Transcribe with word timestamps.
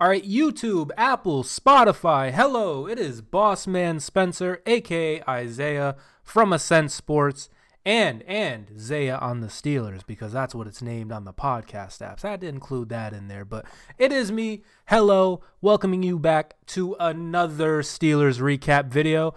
All 0.00 0.08
right, 0.08 0.24
YouTube, 0.26 0.92
Apple, 0.96 1.42
Spotify. 1.42 2.32
Hello, 2.32 2.86
it 2.86 2.98
is 2.98 3.20
Bossman 3.20 4.00
Spencer, 4.00 4.62
aka 4.64 5.22
Isaiah 5.28 5.94
from 6.22 6.54
Ascent 6.54 6.90
Sports, 6.90 7.50
and 7.84 8.22
and 8.22 8.70
Zaya 8.78 9.18
on 9.18 9.40
the 9.40 9.48
Steelers 9.48 10.00
because 10.06 10.32
that's 10.32 10.54
what 10.54 10.66
it's 10.66 10.80
named 10.80 11.12
on 11.12 11.26
the 11.26 11.34
podcast 11.34 12.00
apps. 12.00 12.24
I 12.24 12.30
had 12.30 12.40
to 12.40 12.48
include 12.48 12.88
that 12.88 13.12
in 13.12 13.28
there, 13.28 13.44
but 13.44 13.66
it 13.98 14.10
is 14.10 14.32
me. 14.32 14.62
Hello, 14.86 15.42
welcoming 15.60 16.02
you 16.02 16.18
back 16.18 16.54
to 16.68 16.96
another 16.98 17.82
Steelers 17.82 18.40
recap 18.40 18.86
video, 18.86 19.34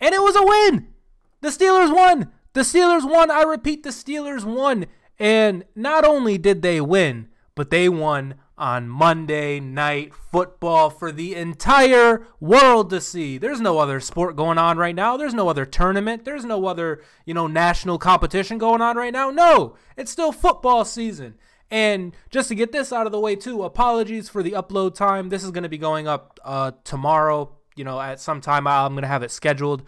and 0.00 0.14
it 0.14 0.22
was 0.22 0.34
a 0.34 0.42
win. 0.42 0.94
The 1.42 1.48
Steelers 1.50 1.94
won. 1.94 2.32
The 2.54 2.62
Steelers 2.62 3.06
won. 3.06 3.30
I 3.30 3.42
repeat, 3.42 3.82
the 3.82 3.90
Steelers 3.90 4.44
won, 4.44 4.86
and 5.18 5.66
not 5.76 6.06
only 6.06 6.38
did 6.38 6.62
they 6.62 6.80
win, 6.80 7.28
but 7.54 7.68
they 7.68 7.90
won 7.90 8.36
on 8.60 8.88
Monday 8.88 9.58
Night 9.58 10.12
Football 10.14 10.90
for 10.90 11.10
the 11.10 11.34
entire 11.34 12.26
world 12.38 12.90
to 12.90 13.00
see. 13.00 13.38
There's 13.38 13.60
no 13.60 13.78
other 13.78 13.98
sport 14.00 14.36
going 14.36 14.58
on 14.58 14.76
right 14.76 14.94
now. 14.94 15.16
There's 15.16 15.34
no 15.34 15.48
other 15.48 15.64
tournament. 15.64 16.26
There's 16.26 16.44
no 16.44 16.66
other, 16.66 17.02
you 17.24 17.32
know, 17.32 17.46
national 17.46 17.98
competition 17.98 18.58
going 18.58 18.82
on 18.82 18.96
right 18.96 19.12
now. 19.12 19.30
No, 19.30 19.76
it's 19.96 20.12
still 20.12 20.30
football 20.30 20.84
season. 20.84 21.34
And 21.70 22.14
just 22.28 22.48
to 22.48 22.54
get 22.54 22.70
this 22.70 22.92
out 22.92 23.06
of 23.06 23.12
the 23.12 23.20
way 23.20 23.34
too, 23.34 23.62
apologies 23.62 24.28
for 24.28 24.42
the 24.42 24.52
upload 24.52 24.94
time. 24.94 25.30
This 25.30 25.42
is 25.42 25.50
going 25.50 25.62
to 25.62 25.68
be 25.68 25.78
going 25.78 26.06
up 26.06 26.38
uh, 26.44 26.72
tomorrow. 26.84 27.56
You 27.76 27.84
know, 27.84 27.98
at 27.98 28.20
some 28.20 28.42
time 28.42 28.66
I'm 28.66 28.92
going 28.92 29.02
to 29.02 29.08
have 29.08 29.22
it 29.22 29.30
scheduled. 29.30 29.82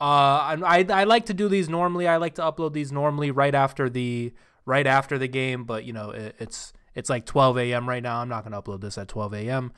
Uh, 0.00 0.60
I, 0.62 0.86
I 0.90 1.04
like 1.04 1.26
to 1.26 1.34
do 1.34 1.48
these 1.48 1.68
normally. 1.68 2.06
I 2.06 2.18
like 2.18 2.34
to 2.34 2.42
upload 2.42 2.74
these 2.74 2.92
normally 2.92 3.30
right 3.30 3.54
after 3.54 3.88
the 3.88 4.32
right 4.66 4.86
after 4.86 5.16
the 5.16 5.28
game, 5.28 5.64
but 5.64 5.84
you 5.84 5.94
know 5.94 6.10
it, 6.10 6.36
it's 6.38 6.74
it's 6.94 7.10
like 7.10 7.26
12 7.26 7.58
a.m. 7.58 7.88
right 7.88 8.02
now. 8.02 8.20
I'm 8.20 8.28
not 8.28 8.44
going 8.44 8.52
to 8.52 8.62
upload 8.62 8.80
this 8.80 8.98
at 8.98 9.08
12 9.08 9.34
a.m. 9.34 9.72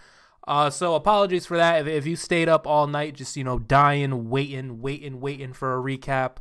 Uh, 0.46 0.70
so 0.70 0.94
apologies 0.94 1.46
for 1.46 1.56
that. 1.56 1.82
If, 1.82 1.86
if 1.86 2.06
you 2.06 2.16
stayed 2.16 2.48
up 2.48 2.66
all 2.66 2.86
night, 2.86 3.14
just, 3.14 3.36
you 3.36 3.44
know, 3.44 3.58
dying, 3.58 4.30
waiting, 4.30 4.80
waiting, 4.80 5.20
waiting 5.20 5.52
for 5.52 5.78
a 5.78 5.82
recap, 5.82 6.38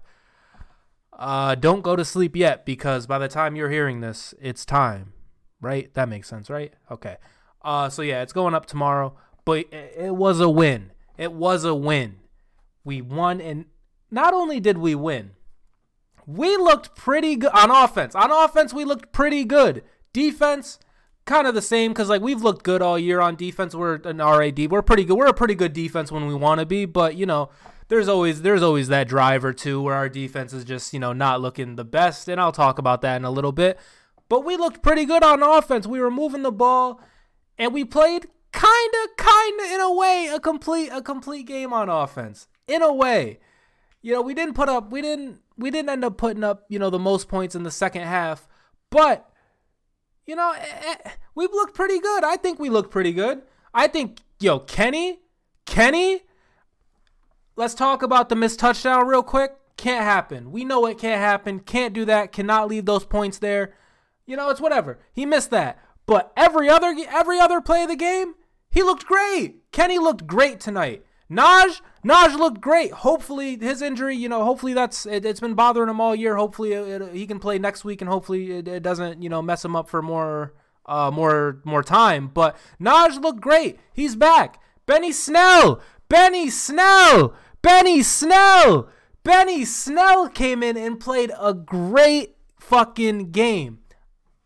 uh, 1.14 1.56
don't 1.56 1.82
go 1.82 1.96
to 1.96 2.06
sleep 2.06 2.36
yet 2.36 2.66
because 2.66 3.06
by 3.06 3.20
the 3.20 3.28
time 3.28 3.56
you're 3.56 3.70
hearing 3.70 4.00
this, 4.00 4.34
it's 4.42 4.66
time, 4.66 5.14
right? 5.60 5.94
That 5.94 6.08
makes 6.08 6.30
sense, 6.30 6.50
right? 6.50 6.74
Okay. 6.90 7.18
Uh, 7.62 7.90
so 7.90 8.02
yeah, 8.02 8.22
it's 8.22 8.34
going 8.34 8.56
up 8.56 8.66
tomorrow, 8.66 9.16
but 9.44 9.60
it, 9.72 9.94
it 9.98 10.16
was 10.16 10.40
a 10.40 10.50
win. 10.50 10.92
It 11.18 11.34
was 11.34 11.66
a 11.66 11.76
win. 11.76 12.20
We 12.86 13.02
won, 13.02 13.42
and 13.42 13.66
not 14.10 14.34
only 14.34 14.62
did 14.62 14.78
we 14.78 14.96
win, 14.96 15.32
we 16.26 16.56
looked 16.56 16.96
pretty 16.96 17.36
good 17.36 17.52
on 17.52 17.70
offense. 17.70 18.16
On 18.16 18.32
offense, 18.32 18.74
we 18.74 18.86
looked 18.86 19.12
pretty 19.12 19.44
good. 19.44 19.84
Defense, 20.14 20.80
kind 21.26 21.48
of 21.48 21.54
the 21.54 21.62
same 21.62 21.92
because 21.92 22.10
like 22.10 22.22
we've 22.22 22.42
looked 22.42 22.64
good 22.64 22.82
all 22.82 22.98
year 22.98 23.22
on 23.22 23.36
defense. 23.36 23.76
We're 23.76 23.96
an 24.04 24.18
RAD. 24.18 24.72
We're 24.72 24.82
pretty 24.82 25.06
good. 25.06 25.18
We're 25.18 25.28
a 25.28 25.34
pretty 25.34 25.56
good 25.56 25.74
defense 25.74 26.12
when 26.12 26.26
we 26.26 26.34
want 26.34 26.60
to 26.60 26.66
be, 26.66 26.86
but 26.86 27.16
you 27.16 27.26
know, 27.26 27.50
there's 27.88 28.08
always 28.08 28.42
there's 28.42 28.64
always 28.64 28.88
that 28.88 29.08
drive 29.08 29.46
or 29.46 29.54
two 29.54 29.82
where 29.82 29.96
our 29.96 30.10
defense 30.10 30.54
is 30.54 30.64
just 30.64 30.94
you 30.94 31.00
know 31.00 31.14
not 31.14 31.42
looking 31.42 31.76
the 31.76 31.86
best, 31.86 32.28
and 32.28 32.42
I'll 32.42 32.52
talk 32.52 32.80
about 32.80 33.02
that 33.02 33.18
in 33.18 33.26
a 33.26 33.32
little 33.32 33.52
bit. 33.52 33.80
But 34.28 34.46
we 34.46 34.58
looked 34.58 34.84
pretty 34.84 35.06
good 35.06 35.24
on 35.24 35.44
offense. 35.44 35.88
We 35.88 36.00
were 36.00 36.12
moving 36.12 36.44
the 36.44 36.52
ball, 36.52 37.02
and 37.58 37.74
we 37.74 37.84
played 37.86 38.28
kind 38.52 38.94
of, 39.04 39.18
kind 39.18 39.60
of 39.60 39.66
in 39.72 39.82
a 39.82 39.94
way 39.94 40.32
a 40.34 40.40
complete 40.40 40.90
a 40.90 41.02
complete 41.02 41.46
game 41.46 41.74
on 41.74 41.90
offense. 41.90 42.48
In 42.68 42.82
a 42.82 42.94
way, 42.94 43.40
you 44.02 44.14
know, 44.14 44.22
we 44.22 44.34
didn't 44.34 44.54
put 44.56 44.70
up 44.70 44.92
we 44.92 45.02
didn't 45.02 45.42
we 45.58 45.70
didn't 45.72 45.90
end 45.90 46.06
up 46.06 46.18
putting 46.18 46.44
up 46.44 46.66
you 46.70 46.80
know 46.80 46.90
the 46.90 47.00
most 47.00 47.28
points 47.28 47.56
in 47.56 47.64
the 47.64 47.72
second 47.72 48.04
half, 48.04 48.48
but 48.90 49.29
you 50.30 50.36
know, 50.36 50.54
eh, 50.56 50.96
eh, 51.06 51.10
we've 51.34 51.52
looked 51.52 51.74
pretty 51.74 52.00
good. 52.00 52.24
I 52.24 52.36
think 52.36 52.60
we 52.60 52.70
look 52.70 52.92
pretty 52.92 53.14
good. 53.14 53.42
I 53.74 53.88
think, 53.88 54.20
yo, 54.40 54.60
Kenny, 54.60 55.22
Kenny, 55.66 56.22
let's 57.56 57.74
talk 57.74 58.04
about 58.04 58.30
the 58.30 58.36
missed 58.36 58.60
touchdown 58.60 59.08
real 59.08 59.24
quick. 59.24 59.54
Can't 59.76 60.04
happen. 60.04 60.52
We 60.52 60.66
know 60.66 60.86
it 60.86 61.00
can't 61.00 61.20
happen. 61.20 61.62
Can't 61.62 61.96
do 61.96 62.06
that. 62.06 62.32
Cannot 62.32 62.68
leave 62.68 62.86
those 62.86 63.06
points 63.06 63.40
there. 63.40 63.74
You 64.28 64.38
know, 64.38 64.52
it's 64.52 64.62
whatever. 64.62 65.00
He 65.12 65.26
missed 65.26 65.50
that. 65.50 65.80
But 66.06 66.32
every 66.38 66.70
other 66.70 66.96
every 67.10 67.40
other 67.40 67.60
play 67.60 67.82
of 67.84 67.90
the 67.90 67.96
game, 67.96 68.36
he 68.70 68.84
looked 68.84 69.08
great. 69.08 69.72
Kenny 69.72 69.98
looked 69.98 70.28
great 70.28 70.60
tonight. 70.60 71.04
Naj, 71.32 71.82
Naj 72.04 72.38
looked 72.38 72.60
great. 72.60 72.92
Hopefully 72.92 73.58
his 73.58 73.82
injury, 73.82 74.16
you 74.16 74.28
know, 74.28 74.44
hopefully 74.44 74.74
that's 74.74 75.06
it, 75.06 75.24
has 75.24 75.40
been 75.40 75.54
bothering 75.54 75.90
him 75.90 76.02
all 76.02 76.16
year. 76.16 76.36
Hopefully 76.36 76.74
it, 76.74 77.02
it, 77.02 77.14
he 77.14 77.28
can 77.28 77.40
play 77.40 77.60
next 77.60 77.86
week, 77.86 78.02
and 78.02 78.10
hopefully 78.10 78.52
it, 78.52 78.68
it, 78.68 78.84
doesn't, 78.84 79.22
you 79.22 79.30
know, 79.30 79.42
mess 79.42 79.64
him 79.64 79.76
up 79.76 79.90
for 79.90 80.02
more, 80.02 80.54
uh, 80.86 81.12
more, 81.12 81.62
more 81.64 81.84
time. 81.84 82.30
But 82.34 82.58
Naj 82.82 83.22
looked 83.22 83.42
great. 83.42 83.80
He's 83.94 84.16
back. 84.16 84.62
Benny 84.86 85.12
Snell, 85.12 85.82
Benny 86.08 86.50
Snell, 86.50 87.36
Benny 87.62 88.02
Snell, 88.02 88.90
Benny 89.24 89.66
Snell 89.66 90.30
came 90.30 90.64
in 90.64 90.78
and 90.78 91.00
played 91.00 91.32
a 91.40 91.54
great 91.54 92.36
fucking 92.60 93.32
game. 93.32 93.79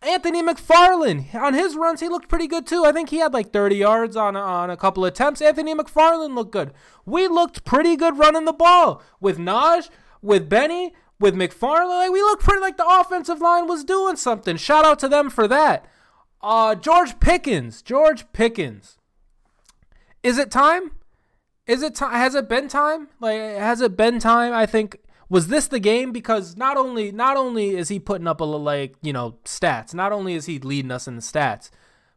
Anthony 0.06 0.44
McFarland 0.44 1.34
on 1.34 1.54
his 1.54 1.76
runs, 1.76 2.00
he 2.00 2.10
looked 2.10 2.30
pretty 2.30 2.48
good 2.48 2.68
too. 2.68 2.86
I 2.86 2.92
think 2.92 3.10
he 3.10 3.18
had 3.18 3.34
like 3.34 3.52
30 3.52 3.76
yards 3.76 4.16
on 4.16 4.36
on 4.36 4.70
a 4.70 4.78
couple 4.78 5.06
attempts. 5.06 5.42
Anthony 5.42 5.74
McFarland 5.74 6.36
looked 6.36 6.52
good. 6.52 6.74
We 7.06 7.28
looked 7.28 7.64
pretty 7.66 7.96
good 7.96 8.18
running 8.18 8.46
the 8.46 8.54
ball 8.54 9.02
with 9.20 9.38
Naj, 9.38 9.90
with 10.22 10.50
Benny, 10.50 10.94
with 11.20 11.36
McFarland. 11.36 11.90
Like 11.90 12.12
we 12.12 12.22
looked 12.22 12.44
pretty 12.44 12.62
like 12.62 12.78
the 12.78 12.88
offensive 12.88 13.42
line 13.42 13.68
was 13.68 13.84
doing 13.84 14.16
something. 14.16 14.58
Shout 14.58 14.86
out 14.86 15.00
to 15.00 15.08
them 15.08 15.30
for 15.30 15.48
that. 15.48 15.86
Uh, 16.42 16.76
George 16.76 17.20
Pickens, 17.20 17.82
George 17.82 18.26
Pickens. 18.34 18.98
Is 20.22 20.38
it 20.38 20.52
time? 20.52 20.92
Is 21.66 21.82
it 21.82 21.96
time? 21.96 22.12
Has 22.14 22.36
it 22.36 22.50
been 22.50 22.68
time? 22.68 23.08
Like, 23.22 23.40
has 23.40 23.80
it 23.80 23.96
been 23.96 24.20
time? 24.20 24.54
I 24.54 24.66
think 24.66 24.98
was 25.30 25.48
this 25.48 25.68
the 25.68 25.80
game? 25.80 26.12
Because 26.12 26.56
not 26.58 26.78
only 26.78 27.12
not 27.12 27.38
only 27.38 27.76
is 27.76 27.90
he 27.90 28.00
putting 28.00 28.28
up 28.28 28.42
a 28.42 28.44
like 28.44 28.96
you 29.02 29.14
know 29.14 29.38
stats 29.46 29.94
not 29.94 30.12
only 30.12 30.34
is 30.36 30.46
he 30.46 30.60
leading 30.60 30.92
us 30.92 31.08
in 31.08 31.16
the 31.16 31.22
stats 31.22 31.70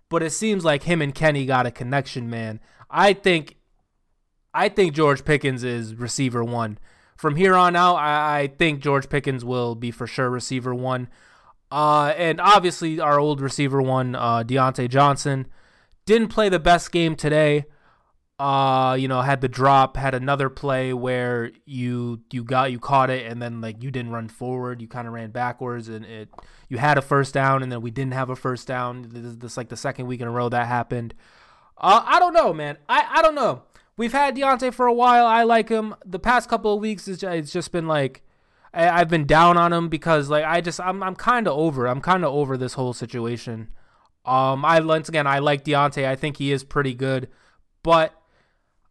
but 0.09 0.23
it 0.23 0.31
seems 0.31 0.65
like 0.65 0.85
him 0.85 1.03
and 1.03 1.15
kenny 1.15 1.47
got 1.47 1.67
a 1.67 1.71
connection 1.71 2.29
man. 2.31 2.61
I 2.91 3.13
think 3.13 3.57
i 4.55 4.69
think 4.69 4.95
george 4.95 5.25
pickens 5.25 5.65
is 5.65 5.95
receiver 5.95 6.45
one. 6.45 6.79
From 7.17 7.37
here 7.37 7.55
on 7.55 7.77
out 7.77 7.97
i, 7.97 8.41
I 8.41 8.47
think 8.49 8.81
george 8.81 9.09
pickens 9.09 9.45
will 9.45 9.75
be 9.75 9.91
for 9.91 10.07
sure 10.07 10.31
receiver 10.31 10.75
one. 10.75 11.09
Uh, 11.71 12.15
and 12.17 12.41
obviously 12.41 13.01
our 13.01 13.19
old 13.19 13.41
receiver 13.41 13.83
one 13.83 14.15
uh, 14.15 14.45
Diontae 14.45 14.89
Johnson 14.89 15.47
didn't 16.05 16.29
play 16.29 16.49
the 16.49 16.61
best 16.61 16.93
game 16.93 17.17
today 17.17 17.65
uh 18.39 18.95
you 18.99 19.09
know 19.09 19.23
had 19.23 19.41
the 19.41 19.49
drop 19.49 19.97
had 19.97 20.15
another 20.15 20.51
play 20.51 20.93
where 20.93 21.51
you 21.65 22.21
you 22.31 22.45
got 22.45 22.71
you 22.71 22.79
caught 22.79 23.09
it 23.09 23.31
and 23.31 23.41
then 23.41 23.63
like 23.63 23.83
you 23.83 23.91
didn't 23.91 24.13
run 24.13 24.29
forward. 24.29 24.83
You 24.83 24.89
kind 24.89 25.09
of 25.09 25.15
ran 25.15 25.31
backwards 25.31 25.89
and 25.89 26.05
it 26.05 26.29
you 26.69 26.77
had 26.77 26.99
a 26.99 27.03
first 27.03 27.33
down 27.33 27.63
and 27.63 27.73
then 27.73 27.81
we 27.81 27.91
didn't 27.91 28.13
have 28.13 28.29
a 28.29 28.37
first 28.37 28.69
down. 28.69 29.07
This, 29.11 29.57
like 29.57 29.71
the 29.71 29.77
second 29.77 30.07
week 30.07 30.21
in 30.21 30.29
a 30.29 30.31
row 30.31 30.51
that 30.51 30.67
happened. 30.67 31.15
Uh 31.79 32.03
i 32.05 32.19
don't 32.19 32.35
know 32.35 32.53
man. 32.53 32.77
I 32.89 33.07
i 33.11 33.23
don't 33.23 33.35
know. 33.35 33.63
We've 33.97 34.13
had 34.13 34.37
Diontae 34.37 34.75
for 34.75 34.87
a 34.87 34.93
while. 34.93 35.25
I 35.25 35.43
like 35.45 35.71
him. 35.71 35.95
The 36.05 36.19
past 36.19 36.51
couple 36.51 36.75
of 36.75 36.81
weeks 36.81 37.09
it's 37.09 37.23
it's 37.23 37.53
just 37.53 37.73
been 37.73 37.89
like 37.89 38.23
I, 38.75 39.01
i've 39.01 39.09
been 39.09 39.27
down 39.27 39.57
on 39.57 39.73
him 39.73 39.89
because 39.89 40.29
like 40.29 40.45
i 40.45 40.61
just 40.61 40.79
i'm, 40.81 41.03
I'm 41.03 41.17
kind 41.17 41.49
of 41.49 41.57
over 41.57 41.87
i'm 41.87 42.03
kind 42.03 42.23
of 42.23 42.35
over 42.35 42.59
this 42.59 42.75
whole 42.75 42.93
situation. 42.93 43.69
Um 44.27 44.63
i 44.63 44.79
once 44.81 45.09
again 45.09 45.27
i 45.27 45.39
like 45.39 45.65
Diontae 45.65 46.07
i 46.07 46.17
think 46.17 46.37
he 46.37 46.53
is 46.53 46.65
pretty 46.65 46.93
good. 46.93 47.29
But 47.83 48.13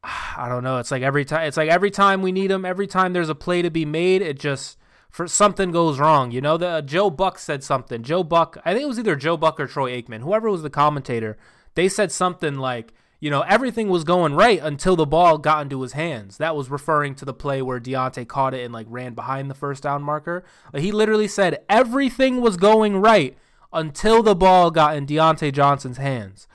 I 0.37 0.47
don't 0.49 0.63
know. 0.63 0.77
It's 0.77 0.91
like 0.91 1.03
every 1.03 1.25
time 1.25 1.47
it's 1.47 1.57
like 1.57 1.69
every 1.69 1.91
time 1.91 2.21
we 2.21 2.31
need 2.31 2.51
him, 2.51 2.65
every 2.65 2.87
time 2.87 3.13
there's 3.13 3.29
a 3.29 3.35
play 3.35 3.61
to 3.61 3.69
be 3.69 3.85
made, 3.85 4.21
it 4.21 4.39
just 4.39 4.77
for 5.09 5.27
something 5.27 5.71
goes 5.71 5.99
wrong. 5.99 6.31
You 6.31 6.41
know, 6.41 6.57
the 6.57 6.67
uh, 6.67 6.81
Joe 6.81 7.09
Buck 7.09 7.39
said 7.39 7.63
something. 7.63 8.03
Joe 8.03 8.23
Buck, 8.23 8.57
I 8.65 8.73
think 8.73 8.83
it 8.83 8.87
was 8.87 8.99
either 8.99 9.15
Joe 9.15 9.37
Buck 9.37 9.59
or 9.59 9.67
Troy 9.67 9.91
Aikman, 10.01 10.21
whoever 10.21 10.49
was 10.49 10.61
the 10.61 10.69
commentator. 10.69 11.37
They 11.75 11.89
said 11.89 12.11
something 12.11 12.55
like, 12.55 12.93
you 13.19 13.29
know, 13.29 13.41
everything 13.41 13.89
was 13.89 14.03
going 14.03 14.33
right 14.33 14.59
until 14.61 14.95
the 14.95 15.05
ball 15.05 15.37
got 15.37 15.61
into 15.61 15.81
his 15.81 15.93
hands. 15.93 16.37
That 16.37 16.55
was 16.55 16.69
referring 16.69 17.15
to 17.15 17.25
the 17.25 17.33
play 17.33 17.61
where 17.61 17.79
Diontae 17.79 18.27
caught 18.27 18.53
it 18.53 18.63
and 18.63 18.73
like 18.73 18.87
ran 18.89 19.13
behind 19.13 19.49
the 19.49 19.55
first 19.55 19.83
down 19.83 20.03
marker. 20.03 20.43
Like, 20.73 20.83
he 20.83 20.91
literally 20.91 21.27
said 21.27 21.63
everything 21.69 22.41
was 22.41 22.57
going 22.57 22.97
right 22.97 23.37
until 23.73 24.21
the 24.21 24.35
ball 24.35 24.69
got 24.69 24.95
in 24.95 25.07
Diontae 25.07 25.53
Johnson's 25.53 25.97
hands. 25.97 26.47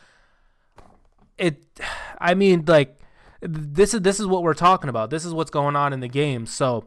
It, 1.39 1.63
I 2.21 2.35
mean, 2.35 2.65
like 2.67 3.00
this 3.41 3.95
is 3.95 4.03
this 4.03 4.21
is 4.21 4.27
what 4.27 4.43
we're 4.43 4.55
talking 4.55 4.91
about. 4.91 5.11
This 5.11 5.25
is 5.25 5.33
what's 5.33 5.51
going 5.51 5.77
on 5.77 5.93
in 5.93 6.01
the 6.01 6.09
game. 6.09 6.47
So 6.47 6.87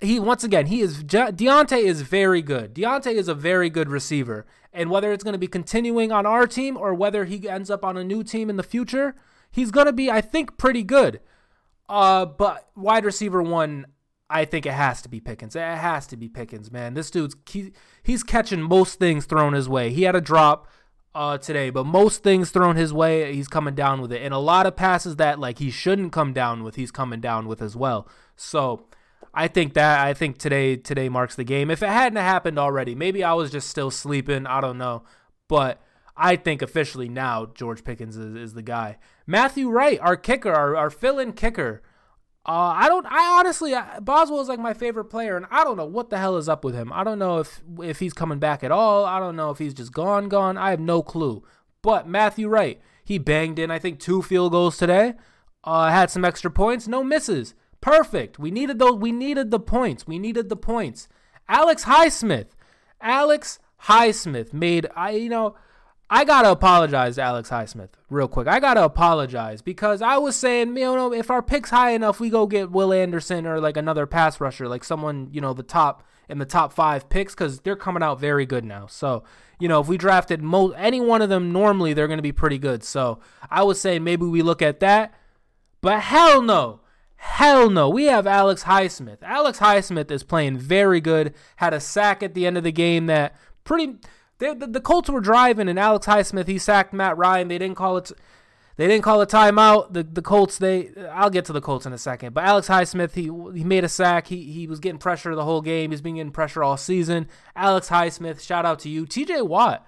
he 0.00 0.20
once 0.20 0.44
again 0.44 0.66
he 0.66 0.80
is 0.80 1.02
Diontae 1.02 1.82
is 1.82 2.02
very 2.02 2.42
good. 2.42 2.74
Diontae 2.74 3.14
is 3.14 3.28
a 3.28 3.34
very 3.34 3.70
good 3.70 3.88
receiver, 3.88 4.46
and 4.72 4.90
whether 4.90 5.12
it's 5.12 5.24
going 5.24 5.32
to 5.32 5.38
be 5.38 5.46
continuing 5.46 6.12
on 6.12 6.26
our 6.26 6.46
team 6.46 6.76
or 6.76 6.94
whether 6.94 7.24
he 7.24 7.48
ends 7.48 7.70
up 7.70 7.84
on 7.84 7.96
a 7.96 8.04
new 8.04 8.22
team 8.22 8.50
in 8.50 8.56
the 8.56 8.62
future, 8.62 9.14
he's 9.50 9.70
going 9.70 9.86
to 9.86 9.92
be 9.92 10.10
I 10.10 10.20
think 10.20 10.58
pretty 10.58 10.82
good. 10.82 11.20
Uh, 11.88 12.26
but 12.26 12.68
wide 12.76 13.04
receiver 13.04 13.42
one, 13.42 13.86
I 14.28 14.44
think 14.44 14.66
it 14.66 14.72
has 14.72 15.00
to 15.02 15.08
be 15.08 15.20
Pickens. 15.20 15.56
It 15.56 15.60
has 15.60 16.06
to 16.08 16.16
be 16.18 16.28
Pickens, 16.28 16.70
man. 16.70 16.92
This 16.94 17.10
dude's 17.10 17.34
he, 17.48 17.72
he's 18.02 18.22
catching 18.22 18.60
most 18.60 18.98
things 18.98 19.24
thrown 19.24 19.54
his 19.54 19.68
way. 19.68 19.90
He 19.90 20.02
had 20.02 20.14
a 20.14 20.20
drop 20.20 20.68
uh, 21.14 21.38
today, 21.38 21.70
but 21.70 21.84
most 21.84 22.22
things 22.22 22.50
thrown 22.50 22.76
his 22.76 22.92
way, 22.92 23.34
he's 23.34 23.48
coming 23.48 23.74
down 23.74 24.00
with 24.00 24.12
it. 24.12 24.22
And 24.22 24.32
a 24.32 24.38
lot 24.38 24.66
of 24.66 24.76
passes 24.76 25.16
that 25.16 25.38
like 25.38 25.58
he 25.58 25.70
shouldn't 25.70 26.12
come 26.12 26.32
down 26.32 26.62
with, 26.62 26.76
he's 26.76 26.90
coming 26.90 27.20
down 27.20 27.48
with 27.48 27.62
as 27.62 27.74
well. 27.74 28.08
So 28.36 28.86
I 29.34 29.48
think 29.48 29.74
that 29.74 30.06
I 30.06 30.14
think 30.14 30.38
today 30.38 30.76
today 30.76 31.08
marks 31.08 31.34
the 31.34 31.44
game. 31.44 31.70
If 31.70 31.82
it 31.82 31.88
hadn't 31.88 32.16
happened 32.16 32.58
already, 32.58 32.94
maybe 32.94 33.24
I 33.24 33.34
was 33.34 33.50
just 33.50 33.68
still 33.68 33.90
sleeping. 33.90 34.46
I 34.46 34.60
don't 34.60 34.78
know, 34.78 35.02
but 35.48 35.80
I 36.16 36.36
think 36.36 36.62
officially 36.62 37.08
now 37.08 37.46
George 37.46 37.84
Pickens 37.84 38.16
is, 38.16 38.34
is 38.34 38.54
the 38.54 38.62
guy. 38.62 38.98
Matthew 39.26 39.68
Wright, 39.70 40.00
our 40.00 40.16
kicker, 40.16 40.52
our, 40.52 40.76
our 40.76 40.90
fill-in 40.90 41.32
kicker. 41.32 41.82
Uh, 42.48 42.72
I 42.74 42.88
don't. 42.88 43.04
I 43.04 43.38
honestly, 43.38 43.74
Boswell 44.00 44.40
is 44.40 44.48
like 44.48 44.58
my 44.58 44.72
favorite 44.72 45.04
player, 45.04 45.36
and 45.36 45.44
I 45.50 45.64
don't 45.64 45.76
know 45.76 45.84
what 45.84 46.08
the 46.08 46.16
hell 46.16 46.38
is 46.38 46.48
up 46.48 46.64
with 46.64 46.74
him. 46.74 46.90
I 46.94 47.04
don't 47.04 47.18
know 47.18 47.40
if 47.40 47.60
if 47.82 47.98
he's 47.98 48.14
coming 48.14 48.38
back 48.38 48.64
at 48.64 48.72
all. 48.72 49.04
I 49.04 49.20
don't 49.20 49.36
know 49.36 49.50
if 49.50 49.58
he's 49.58 49.74
just 49.74 49.92
gone, 49.92 50.30
gone. 50.30 50.56
I 50.56 50.70
have 50.70 50.80
no 50.80 51.02
clue. 51.02 51.42
But 51.82 52.08
Matthew 52.08 52.48
Wright, 52.48 52.80
he 53.04 53.18
banged 53.18 53.58
in 53.58 53.70
I 53.70 53.78
think 53.78 54.00
two 54.00 54.22
field 54.22 54.52
goals 54.52 54.78
today. 54.78 55.12
Uh, 55.62 55.90
had 55.90 56.10
some 56.10 56.24
extra 56.24 56.50
points, 56.50 56.88
no 56.88 57.04
misses. 57.04 57.54
Perfect. 57.82 58.38
We 58.38 58.50
needed 58.50 58.78
those. 58.78 58.96
We 58.96 59.12
needed 59.12 59.50
the 59.50 59.60
points. 59.60 60.06
We 60.06 60.18
needed 60.18 60.48
the 60.48 60.56
points. 60.56 61.06
Alex 61.50 61.84
Highsmith, 61.84 62.52
Alex 63.02 63.58
Highsmith 63.84 64.54
made. 64.54 64.86
I 64.96 65.10
you 65.10 65.28
know 65.28 65.54
I 66.10 66.24
gotta 66.24 66.50
apologize 66.50 67.16
to 67.16 67.22
Alex 67.22 67.50
Highsmith 67.50 67.90
real 68.08 68.28
quick. 68.28 68.48
I 68.48 68.60
gotta 68.60 68.82
apologize 68.82 69.60
because 69.60 70.00
I 70.00 70.16
was 70.16 70.36
saying, 70.36 70.76
you 70.76 70.96
know, 70.96 71.12
if 71.12 71.30
our 71.30 71.42
pick's 71.42 71.70
high 71.70 71.90
enough, 71.90 72.18
we 72.18 72.30
go 72.30 72.46
get 72.46 72.70
Will 72.70 72.92
Anderson 72.92 73.46
or 73.46 73.60
like 73.60 73.76
another 73.76 74.06
pass 74.06 74.40
rusher, 74.40 74.68
like 74.68 74.84
someone, 74.84 75.28
you 75.32 75.40
know, 75.40 75.52
the 75.52 75.62
top 75.62 76.02
in 76.28 76.38
the 76.38 76.46
top 76.46 76.72
five 76.72 77.08
picks, 77.08 77.34
because 77.34 77.60
they're 77.60 77.76
coming 77.76 78.02
out 78.02 78.20
very 78.20 78.46
good 78.46 78.64
now. 78.64 78.86
So, 78.86 79.22
you 79.58 79.68
know, 79.68 79.80
if 79.80 79.88
we 79.88 79.98
drafted 79.98 80.42
mo- 80.42 80.70
any 80.72 81.00
one 81.00 81.20
of 81.20 81.28
them 81.28 81.52
normally, 81.52 81.92
they're 81.92 82.08
gonna 82.08 82.22
be 82.22 82.32
pretty 82.32 82.58
good. 82.58 82.82
So 82.84 83.20
I 83.50 83.62
was 83.62 83.78
saying 83.78 84.02
maybe 84.02 84.24
we 84.24 84.40
look 84.40 84.62
at 84.62 84.80
that, 84.80 85.12
but 85.82 86.00
hell 86.00 86.40
no. 86.40 86.80
Hell 87.16 87.68
no. 87.68 87.90
We 87.90 88.04
have 88.04 88.26
Alex 88.26 88.64
Highsmith. 88.64 89.18
Alex 89.22 89.58
Highsmith 89.58 90.10
is 90.10 90.22
playing 90.22 90.56
very 90.56 91.00
good. 91.00 91.34
Had 91.56 91.74
a 91.74 91.80
sack 91.80 92.22
at 92.22 92.32
the 92.32 92.46
end 92.46 92.56
of 92.56 92.64
the 92.64 92.72
game 92.72 93.06
that 93.06 93.34
pretty 93.64 93.96
they, 94.38 94.54
the, 94.54 94.66
the 94.66 94.80
Colts 94.80 95.10
were 95.10 95.20
driving, 95.20 95.68
and 95.68 95.78
Alex 95.78 96.06
Highsmith 96.06 96.46
he 96.46 96.58
sacked 96.58 96.92
Matt 96.92 97.16
Ryan. 97.16 97.48
They 97.48 97.58
didn't 97.58 97.76
call 97.76 97.96
it. 97.96 98.12
They 98.76 98.86
didn't 98.86 99.02
call 99.02 99.20
a 99.20 99.26
timeout. 99.26 99.92
The 99.92 100.04
the 100.04 100.22
Colts 100.22 100.58
they 100.58 100.90
I'll 101.12 101.30
get 101.30 101.44
to 101.46 101.52
the 101.52 101.60
Colts 101.60 101.86
in 101.86 101.92
a 101.92 101.98
second. 101.98 102.34
But 102.34 102.44
Alex 102.44 102.68
Highsmith 102.68 103.14
he 103.14 103.24
he 103.58 103.64
made 103.64 103.84
a 103.84 103.88
sack. 103.88 104.28
He 104.28 104.44
he 104.44 104.66
was 104.66 104.78
getting 104.78 104.98
pressure 104.98 105.34
the 105.34 105.44
whole 105.44 105.62
game. 105.62 105.90
He's 105.90 106.00
been 106.00 106.16
getting 106.16 106.32
pressure 106.32 106.62
all 106.62 106.76
season. 106.76 107.28
Alex 107.56 107.88
Highsmith, 107.88 108.40
shout 108.40 108.64
out 108.64 108.78
to 108.80 108.88
you. 108.88 109.06
TJ 109.06 109.46
Watt. 109.46 109.84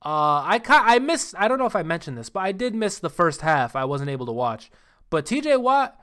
Uh, 0.00 0.44
I 0.44 0.60
I 0.68 0.98
missed. 0.98 1.34
I 1.38 1.48
don't 1.48 1.58
know 1.58 1.66
if 1.66 1.74
I 1.74 1.82
mentioned 1.82 2.18
this, 2.18 2.28
but 2.28 2.40
I 2.40 2.52
did 2.52 2.74
miss 2.74 2.98
the 2.98 3.10
first 3.10 3.40
half. 3.40 3.74
I 3.74 3.84
wasn't 3.84 4.10
able 4.10 4.26
to 4.26 4.32
watch. 4.32 4.70
But 5.10 5.24
TJ 5.24 5.60
Watt, 5.60 5.98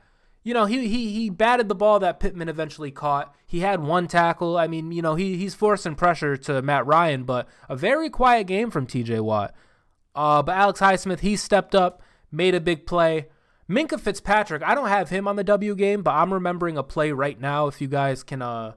you 0.46 0.54
know, 0.54 0.64
he 0.64 0.86
he 0.86 1.12
he 1.12 1.28
batted 1.28 1.68
the 1.68 1.74
ball 1.74 1.98
that 1.98 2.20
Pittman 2.20 2.48
eventually 2.48 2.92
caught. 2.92 3.34
He 3.44 3.60
had 3.60 3.82
one 3.82 4.06
tackle. 4.06 4.56
I 4.56 4.68
mean, 4.68 4.92
you 4.92 5.02
know, 5.02 5.16
he 5.16 5.36
he's 5.36 5.56
forcing 5.56 5.96
pressure 5.96 6.36
to 6.36 6.62
Matt 6.62 6.86
Ryan, 6.86 7.24
but 7.24 7.48
a 7.68 7.74
very 7.74 8.08
quiet 8.08 8.46
game 8.46 8.70
from 8.70 8.86
TJ 8.86 9.22
Watt. 9.22 9.52
Uh, 10.14 10.44
but 10.44 10.54
Alex 10.54 10.78
Highsmith, 10.78 11.18
he 11.18 11.34
stepped 11.34 11.74
up, 11.74 12.00
made 12.30 12.54
a 12.54 12.60
big 12.60 12.86
play. 12.86 13.26
Minkah 13.68 13.98
Fitzpatrick, 13.98 14.62
I 14.62 14.76
don't 14.76 14.86
have 14.86 15.08
him 15.08 15.26
on 15.26 15.34
the 15.34 15.42
W 15.42 15.74
game, 15.74 16.04
but 16.04 16.12
I'm 16.12 16.32
remembering 16.32 16.78
a 16.78 16.84
play 16.84 17.10
right 17.10 17.40
now. 17.40 17.66
If 17.66 17.80
you 17.80 17.88
guys 17.88 18.22
can, 18.22 18.40
uh, 18.40 18.74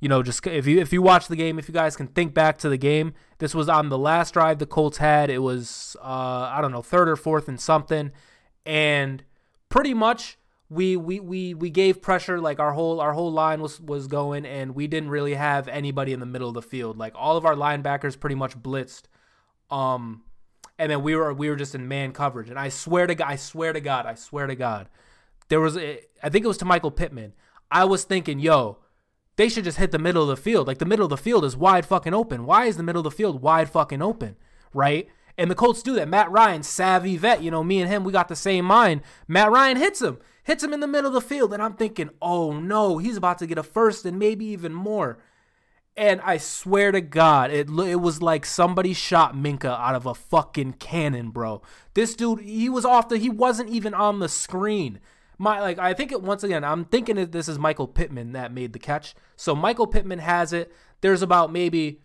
you 0.00 0.08
know, 0.08 0.22
just 0.22 0.46
if 0.46 0.66
you 0.66 0.80
if 0.80 0.94
you 0.94 1.02
watch 1.02 1.28
the 1.28 1.36
game, 1.36 1.58
if 1.58 1.68
you 1.68 1.74
guys 1.74 1.94
can 1.94 2.06
think 2.06 2.32
back 2.32 2.56
to 2.60 2.70
the 2.70 2.78
game, 2.78 3.12
this 3.36 3.54
was 3.54 3.68
on 3.68 3.90
the 3.90 3.98
last 3.98 4.32
drive 4.32 4.60
the 4.60 4.64
Colts 4.64 4.96
had. 4.96 5.28
It 5.28 5.42
was 5.42 5.94
uh, 6.00 6.48
I 6.50 6.60
don't 6.62 6.72
know, 6.72 6.80
third 6.80 7.06
or 7.06 7.16
fourth 7.16 7.48
and 7.48 7.60
something, 7.60 8.12
and 8.64 9.22
pretty 9.68 9.92
much 9.92 10.38
we 10.72 10.96
we 10.96 11.20
we 11.20 11.52
we 11.54 11.68
gave 11.68 12.00
pressure 12.00 12.40
like 12.40 12.58
our 12.58 12.72
whole 12.72 13.00
our 13.00 13.12
whole 13.12 13.30
line 13.30 13.60
was 13.60 13.78
was 13.80 14.06
going 14.06 14.46
and 14.46 14.74
we 14.74 14.86
didn't 14.86 15.10
really 15.10 15.34
have 15.34 15.68
anybody 15.68 16.12
in 16.12 16.20
the 16.20 16.26
middle 16.26 16.48
of 16.48 16.54
the 16.54 16.62
field. 16.62 16.96
Like 16.96 17.12
all 17.14 17.36
of 17.36 17.44
our 17.44 17.54
linebackers 17.54 18.18
pretty 18.18 18.36
much 18.36 18.56
blitzed 18.56 19.02
um 19.70 20.22
and 20.78 20.90
then 20.90 21.02
we 21.02 21.14
were 21.14 21.34
we 21.34 21.50
were 21.50 21.56
just 21.56 21.74
in 21.74 21.88
man 21.88 22.12
coverage. 22.12 22.48
And 22.48 22.58
I 22.58 22.70
swear 22.70 23.06
to 23.06 23.14
God 23.14 23.28
I 23.28 23.36
swear 23.36 23.74
to 23.74 23.80
God 23.80 24.06
I 24.06 24.14
swear 24.14 24.46
to 24.46 24.54
God 24.56 24.88
there 25.48 25.60
was 25.60 25.76
a, 25.76 26.00
I 26.22 26.30
think 26.30 26.44
it 26.44 26.48
was 26.48 26.58
to 26.58 26.64
Michael 26.64 26.90
Pittman. 26.90 27.34
I 27.70 27.84
was 27.84 28.04
thinking 28.04 28.38
yo 28.38 28.78
they 29.36 29.50
should 29.50 29.64
just 29.64 29.78
hit 29.78 29.90
the 29.90 29.98
middle 29.98 30.22
of 30.22 30.28
the 30.28 30.42
field. 30.42 30.66
Like 30.66 30.78
the 30.78 30.86
middle 30.86 31.04
of 31.04 31.10
the 31.10 31.16
field 31.18 31.44
is 31.44 31.56
wide 31.56 31.84
fucking 31.84 32.14
open. 32.14 32.46
Why 32.46 32.64
is 32.64 32.78
the 32.78 32.82
middle 32.82 33.00
of 33.00 33.04
the 33.04 33.10
field 33.10 33.42
wide 33.42 33.68
fucking 33.68 34.00
open? 34.00 34.36
Right 34.72 35.08
and 35.38 35.50
the 35.50 35.54
Colts 35.54 35.82
do 35.82 35.94
that 35.94 36.08
Matt 36.08 36.30
Ryan 36.30 36.62
savvy 36.62 37.16
vet 37.16 37.42
you 37.42 37.50
know 37.50 37.64
me 37.64 37.80
and 37.80 37.90
him 37.90 38.04
we 38.04 38.12
got 38.12 38.28
the 38.28 38.36
same 38.36 38.64
mind 38.64 39.02
Matt 39.26 39.50
Ryan 39.50 39.76
hits 39.76 40.02
him 40.02 40.18
hits 40.42 40.62
him 40.62 40.72
in 40.72 40.80
the 40.80 40.86
middle 40.86 41.08
of 41.08 41.14
the 41.14 41.20
field. 41.20 41.52
And 41.52 41.62
I'm 41.62 41.74
thinking, 41.74 42.10
oh 42.20 42.52
no, 42.52 42.98
he's 42.98 43.16
about 43.16 43.38
to 43.38 43.46
get 43.46 43.58
a 43.58 43.62
first 43.62 44.04
and 44.04 44.18
maybe 44.18 44.44
even 44.46 44.72
more. 44.72 45.18
And 45.96 46.20
I 46.22 46.38
swear 46.38 46.90
to 46.90 47.02
God, 47.02 47.50
it 47.50 47.68
it 47.68 48.00
was 48.00 48.22
like 48.22 48.46
somebody 48.46 48.94
shot 48.94 49.34
Minkah 49.34 49.78
out 49.78 49.94
of 49.94 50.06
a 50.06 50.14
fucking 50.14 50.74
cannon, 50.74 51.30
bro. 51.30 51.60
This 51.92 52.14
dude, 52.14 52.40
he 52.40 52.70
was 52.70 52.86
off 52.86 53.10
the, 53.10 53.18
he 53.18 53.28
wasn't 53.28 53.68
even 53.68 53.92
on 53.92 54.18
the 54.18 54.28
screen. 54.28 55.00
My 55.36 55.60
like, 55.60 55.78
I 55.78 55.92
think 55.92 56.10
it 56.10 56.22
once 56.22 56.44
again. 56.44 56.64
I'm 56.64 56.86
thinking 56.86 57.16
that 57.16 57.32
this 57.32 57.46
is 57.46 57.58
Michael 57.58 57.88
Pittman 57.88 58.32
that 58.32 58.54
made 58.54 58.72
the 58.72 58.78
catch. 58.78 59.14
So 59.36 59.54
Michael 59.54 59.86
Pittman 59.86 60.20
has 60.20 60.54
it. 60.54 60.72
There's 61.02 61.20
about 61.20 61.52
maybe 61.52 62.00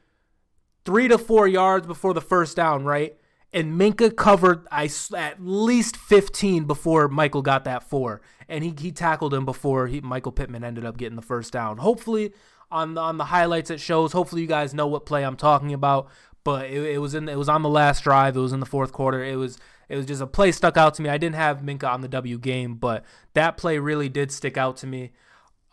three 0.84 1.08
to 1.08 1.18
four 1.18 1.48
yards 1.48 1.88
before 1.88 2.14
the 2.14 2.22
first 2.22 2.58
down, 2.58 2.84
right? 2.84 3.17
And 3.54 3.80
Minkah 3.80 4.16
covered 4.16 4.68
I, 4.72 4.90
at 5.16 5.42
least 5.42 5.96
15 5.96 6.66
before 6.66 7.08
Michael 7.08 7.42
got 7.42 7.64
that 7.64 7.84
four, 7.84 8.22
and 8.50 8.64
he, 8.64 8.74
he 8.78 8.92
tackled 8.92 9.34
him 9.34 9.46
before 9.46 9.88
he, 9.88 10.02
Michael 10.02 10.32
Pittman 10.32 10.64
ended 10.64 10.86
up 10.86 10.98
getting 10.98 11.16
the 11.16 11.22
first 11.22 11.54
down. 11.54 11.78
Hopefully, 11.78 12.34
on 12.70 12.96
the, 12.96 13.02
on 13.02 13.18
the 13.18 13.26
highlights 13.26 13.70
it 13.70 13.80
shows. 13.80 14.12
Hopefully, 14.12 14.42
you 14.42 14.48
guys 14.48 14.74
know 14.74 14.88
what 14.88 15.06
play 15.06 15.24
I'm 15.24 15.38
talking 15.38 15.74
about. 15.74 16.10
But 16.44 16.70
it, 16.70 16.82
it 16.82 16.98
was 17.00 17.14
in 17.14 17.28
it 17.28 17.38
was 17.38 17.50
on 17.50 17.62
the 17.62 17.70
last 17.70 18.04
drive. 18.04 18.38
It 18.38 18.40
was 18.40 18.54
in 18.54 18.60
the 18.60 18.66
fourth 18.66 18.92
quarter. 18.92 19.24
It 19.24 19.36
was 19.36 19.58
it 19.90 19.96
was 19.96 20.06
just 20.06 20.22
a 20.22 20.28
play 20.28 20.52
stuck 20.52 20.78
out 20.78 20.94
to 20.96 21.02
me. 21.02 21.10
I 21.10 21.18
didn't 21.18 21.36
have 21.36 21.60
Minkah 21.60 21.92
on 21.92 22.02
the 22.02 22.08
W 22.08 22.38
game, 22.38 22.76
but 22.76 23.04
that 23.34 23.58
play 23.58 23.80
really 23.80 24.10
did 24.10 24.32
stick 24.32 24.58
out 24.58 24.78
to 24.78 24.88
me. 24.88 25.12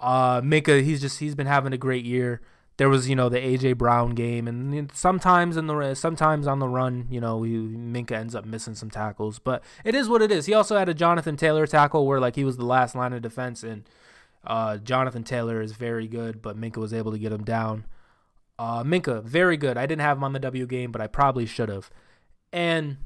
Uh, 0.01 0.41
Minkah, 0.41 0.83
he's 0.83 1.01
just 1.01 1.19
he's 1.19 1.35
been 1.35 1.47
having 1.47 1.73
a 1.73 1.79
great 1.79 2.05
year 2.05 2.41
there 2.77 2.89
was 2.89 3.09
you 3.09 3.15
know 3.15 3.29
the 3.29 3.39
AJ 3.39 3.79
Brown 3.79 4.11
game, 4.11 4.49
and 4.49 4.91
sometimes 4.93 5.57
in 5.57 5.67
the 5.67 5.95
sometimes 5.95 6.47
on 6.47 6.59
the 6.59 6.69
run, 6.69 7.07
you 7.09 7.21
know, 7.21 7.43
he, 7.43 7.53
Minkah 7.53 8.13
ends 8.13 8.35
up 8.35 8.45
missing 8.45 8.75
some 8.75 8.91
tackles, 8.91 9.39
but 9.39 9.63
it 9.85 9.95
is 9.95 10.09
what 10.09 10.23
it 10.23 10.33
is. 10.33 10.47
He 10.47 10.55
also 10.55 10.77
had 10.77 10.89
a 10.89 10.95
Jonathan 10.95 11.37
Taylor 11.37 11.67
tackle 11.67 12.07
where 12.07 12.21
like 12.21 12.35
he 12.37 12.45
was 12.45 12.57
the 12.57 12.65
last 12.65 12.95
line 12.95 13.13
of 13.13 13.23
defense, 13.23 13.63
and 13.63 13.89
uh, 14.45 14.79
Jonathan 14.79 15.23
Taylor 15.23 15.63
is 15.63 15.73
very 15.73 16.09
good, 16.09 16.43
but 16.43 16.61
Minkah 16.61 16.79
was 16.79 16.93
able 16.93 17.13
to 17.13 17.19
get 17.19 17.33
him 17.33 17.45
down. 17.45 17.87
Uh, 18.59 18.83
Minkah, 18.83 19.23
very 19.23 19.57
good. 19.57 19.77
I 19.77 19.87
didn't 19.87 20.03
have 20.03 20.17
him 20.17 20.25
on 20.25 20.33
the 20.33 20.39
W 20.41 20.67
game, 20.67 20.91
but 20.91 21.01
I 21.01 21.07
probably 21.07 21.47
should 21.47 21.69
have. 21.69 21.91
And 22.53 22.99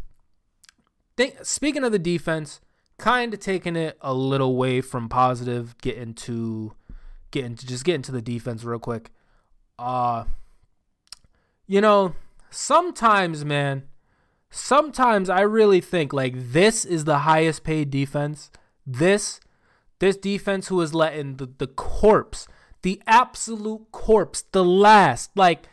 speaking 1.43 1.85
of 1.85 1.93
the 1.93 1.99
defense, 1.99 2.61
kind 2.97 3.35
of 3.35 3.41
taking 3.41 3.77
it 3.77 3.99
a 4.01 4.15
little 4.15 4.57
way 4.57 4.81
from 4.81 5.09
positive, 5.11 5.77
getting 5.79 6.15
to 6.15 6.73
getting 7.31 7.55
to 7.55 7.67
just 7.67 7.85
getting 7.85 8.01
to 8.01 8.13
the 8.13 8.23
defense 8.23 8.65
real 8.65 8.79
quick 8.79 9.11
uh 9.79 10.25
you 11.67 11.81
know, 11.81 12.15
sometimes 12.51 13.45
man, 13.45 13.85
sometimes 14.51 15.29
I 15.29 15.43
really 15.43 15.81
think 15.81 16.13
like 16.13 16.35
this 16.37 16.85
is 16.85 17.05
the 17.05 17.19
highest 17.19 17.65
paid 17.65 17.91
defense. 17.91 18.51
This 18.87 19.41
this 19.99 20.17
defense 20.17 20.69
who 20.69 20.81
is 20.81 20.95
letting 20.95 21.37
the, 21.37 21.51
the 21.59 21.67
corpse, 21.67 22.47
the 22.83 23.03
absolute 23.07 23.91
corpse, 23.91 24.43
the 24.53 24.65
last, 24.65 25.31
like 25.37 25.69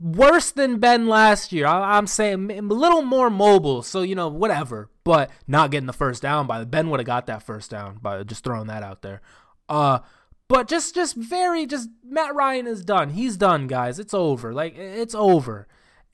worse 0.00 0.50
than 0.50 0.78
Ben 0.78 1.08
last 1.08 1.52
year. 1.52 1.66
I, 1.66 1.96
am 1.96 2.06
saying 2.06 2.50
a 2.50 2.60
little 2.62 3.02
more 3.02 3.30
mobile, 3.30 3.82
so 3.82 4.02
you 4.02 4.14
know 4.14 4.28
whatever, 4.28 4.90
but 5.02 5.30
not 5.46 5.70
getting 5.70 5.86
the 5.86 5.92
first 5.92 6.22
down 6.22 6.46
by 6.46 6.58
the 6.58 6.66
Ben 6.66 6.90
would 6.90 7.00
have 7.00 7.06
got 7.06 7.26
that 7.26 7.42
first 7.42 7.70
down 7.70 7.98
by 8.00 8.22
just 8.22 8.44
throwing 8.44 8.66
that 8.66 8.82
out 8.82 9.02
there. 9.02 9.22
Uh, 9.68 10.00
but 10.48 10.68
just 10.68 10.94
just 10.94 11.16
very 11.16 11.66
just 11.66 11.88
Matt 12.04 12.34
Ryan 12.34 12.66
is 12.66 12.84
done. 12.84 13.10
He's 13.10 13.36
done, 13.36 13.66
guys. 13.66 13.98
It's 13.98 14.14
over. 14.14 14.52
Like 14.52 14.76
it's 14.76 15.14
over. 15.14 15.66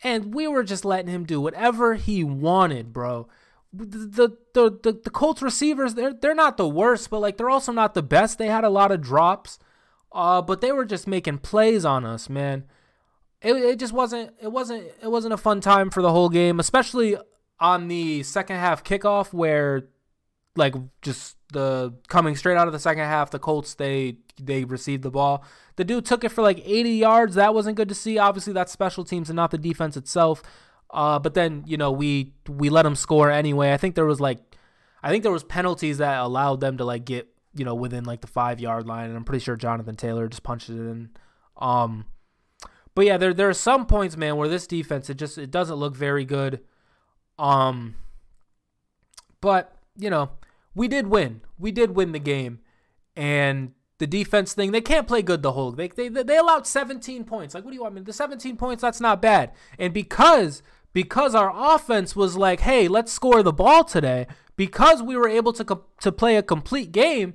And 0.02 0.34
we 0.34 0.48
were 0.48 0.64
just 0.64 0.84
letting 0.84 1.12
him 1.12 1.24
do 1.24 1.40
whatever 1.40 1.94
he 1.94 2.24
wanted, 2.24 2.92
bro. 2.92 3.28
The 3.72 4.38
the 4.54 4.70
the, 4.82 5.00
the 5.04 5.10
Colts 5.10 5.42
receivers, 5.42 5.94
they're 5.94 6.14
they're 6.14 6.34
not 6.34 6.56
the 6.56 6.68
worst, 6.68 7.10
but 7.10 7.20
like 7.20 7.36
they're 7.36 7.50
also 7.50 7.72
not 7.72 7.94
the 7.94 8.02
best. 8.02 8.38
They 8.38 8.48
had 8.48 8.64
a 8.64 8.70
lot 8.70 8.92
of 8.92 9.00
drops. 9.00 9.58
Uh, 10.12 10.42
but 10.42 10.60
they 10.60 10.72
were 10.72 10.84
just 10.84 11.06
making 11.06 11.38
plays 11.38 11.84
on 11.84 12.04
us, 12.04 12.28
man. 12.28 12.64
It, 13.42 13.54
it 13.54 13.78
just 13.78 13.92
wasn't 13.92 14.34
it 14.40 14.52
wasn't 14.52 14.90
it 15.02 15.10
wasn't 15.10 15.34
a 15.34 15.38
fun 15.38 15.60
time 15.60 15.90
for 15.90 16.02
the 16.02 16.12
whole 16.12 16.28
game, 16.28 16.60
especially 16.60 17.16
on 17.58 17.88
the 17.88 18.22
second 18.22 18.56
half 18.56 18.82
kickoff 18.82 19.32
where 19.32 19.88
like 20.56 20.74
just 21.02 21.36
the 21.52 21.94
coming 22.08 22.36
straight 22.36 22.56
out 22.56 22.66
of 22.66 22.72
the 22.72 22.78
second 22.78 23.04
half, 23.04 23.30
the 23.30 23.38
Colts 23.38 23.74
they 23.74 24.16
they 24.40 24.64
received 24.64 25.02
the 25.02 25.10
ball. 25.10 25.44
The 25.76 25.84
dude 25.84 26.04
took 26.04 26.24
it 26.24 26.30
for 26.30 26.42
like 26.42 26.60
80 26.64 26.90
yards. 26.90 27.34
That 27.36 27.54
wasn't 27.54 27.76
good 27.76 27.88
to 27.88 27.94
see. 27.94 28.18
Obviously, 28.18 28.52
that's 28.52 28.72
special 28.72 29.04
teams 29.04 29.30
and 29.30 29.36
not 29.36 29.50
the 29.50 29.58
defense 29.58 29.96
itself. 29.96 30.42
Uh, 30.90 31.18
but 31.18 31.34
then 31.34 31.62
you 31.66 31.76
know 31.76 31.92
we 31.92 32.32
we 32.48 32.68
let 32.68 32.82
them 32.82 32.96
score 32.96 33.30
anyway. 33.30 33.72
I 33.72 33.76
think 33.76 33.94
there 33.94 34.06
was 34.06 34.20
like, 34.20 34.38
I 35.02 35.10
think 35.10 35.22
there 35.22 35.32
was 35.32 35.44
penalties 35.44 35.98
that 35.98 36.18
allowed 36.18 36.60
them 36.60 36.76
to 36.78 36.84
like 36.84 37.04
get 37.04 37.28
you 37.54 37.64
know 37.64 37.74
within 37.74 38.04
like 38.04 38.20
the 38.20 38.26
five 38.26 38.60
yard 38.60 38.86
line, 38.86 39.08
and 39.08 39.16
I'm 39.16 39.24
pretty 39.24 39.44
sure 39.44 39.56
Jonathan 39.56 39.96
Taylor 39.96 40.28
just 40.28 40.42
punched 40.42 40.68
it 40.68 40.74
in. 40.74 41.10
Um, 41.56 42.06
but 42.94 43.06
yeah, 43.06 43.16
there 43.16 43.32
there 43.32 43.48
are 43.48 43.54
some 43.54 43.86
points, 43.86 44.16
man, 44.16 44.36
where 44.36 44.48
this 44.48 44.66
defense 44.66 45.08
it 45.08 45.14
just 45.14 45.38
it 45.38 45.50
doesn't 45.50 45.76
look 45.76 45.94
very 45.94 46.24
good. 46.24 46.60
Um, 47.38 47.94
but 49.40 49.74
you 50.00 50.10
know 50.10 50.30
we 50.74 50.88
did 50.88 51.06
win. 51.08 51.42
We 51.58 51.72
did 51.72 51.94
win 51.94 52.12
the 52.12 52.18
game, 52.18 52.60
and 53.16 53.72
the 53.98 54.06
defense 54.06 54.54
thing 54.54 54.72
they 54.72 54.80
can't 54.80 55.06
play 55.06 55.22
good 55.22 55.42
the 55.42 55.52
whole. 55.52 55.72
They 55.72 55.88
they 55.88 56.08
they 56.08 56.36
allowed 56.36 56.66
17 56.66 57.24
points. 57.24 57.54
Like 57.54 57.64
what 57.64 57.70
do 57.70 57.76
you 57.76 57.82
want? 57.82 57.92
I 57.92 57.96
mean, 57.96 58.04
the 58.04 58.12
17 58.12 58.56
points 58.56 58.82
that's 58.82 59.00
not 59.00 59.22
bad, 59.22 59.52
and 59.78 59.92
because 59.92 60.62
because 60.92 61.34
our 61.34 61.52
offense 61.54 62.16
was 62.16 62.36
like, 62.36 62.60
hey, 62.60 62.88
let's 62.88 63.12
score 63.12 63.42
the 63.42 63.52
ball 63.52 63.84
today. 63.84 64.26
Because 64.56 65.02
we 65.02 65.16
were 65.16 65.28
able 65.28 65.52
to 65.54 65.80
to 66.00 66.12
play 66.12 66.36
a 66.36 66.42
complete 66.42 66.92
game 66.92 67.34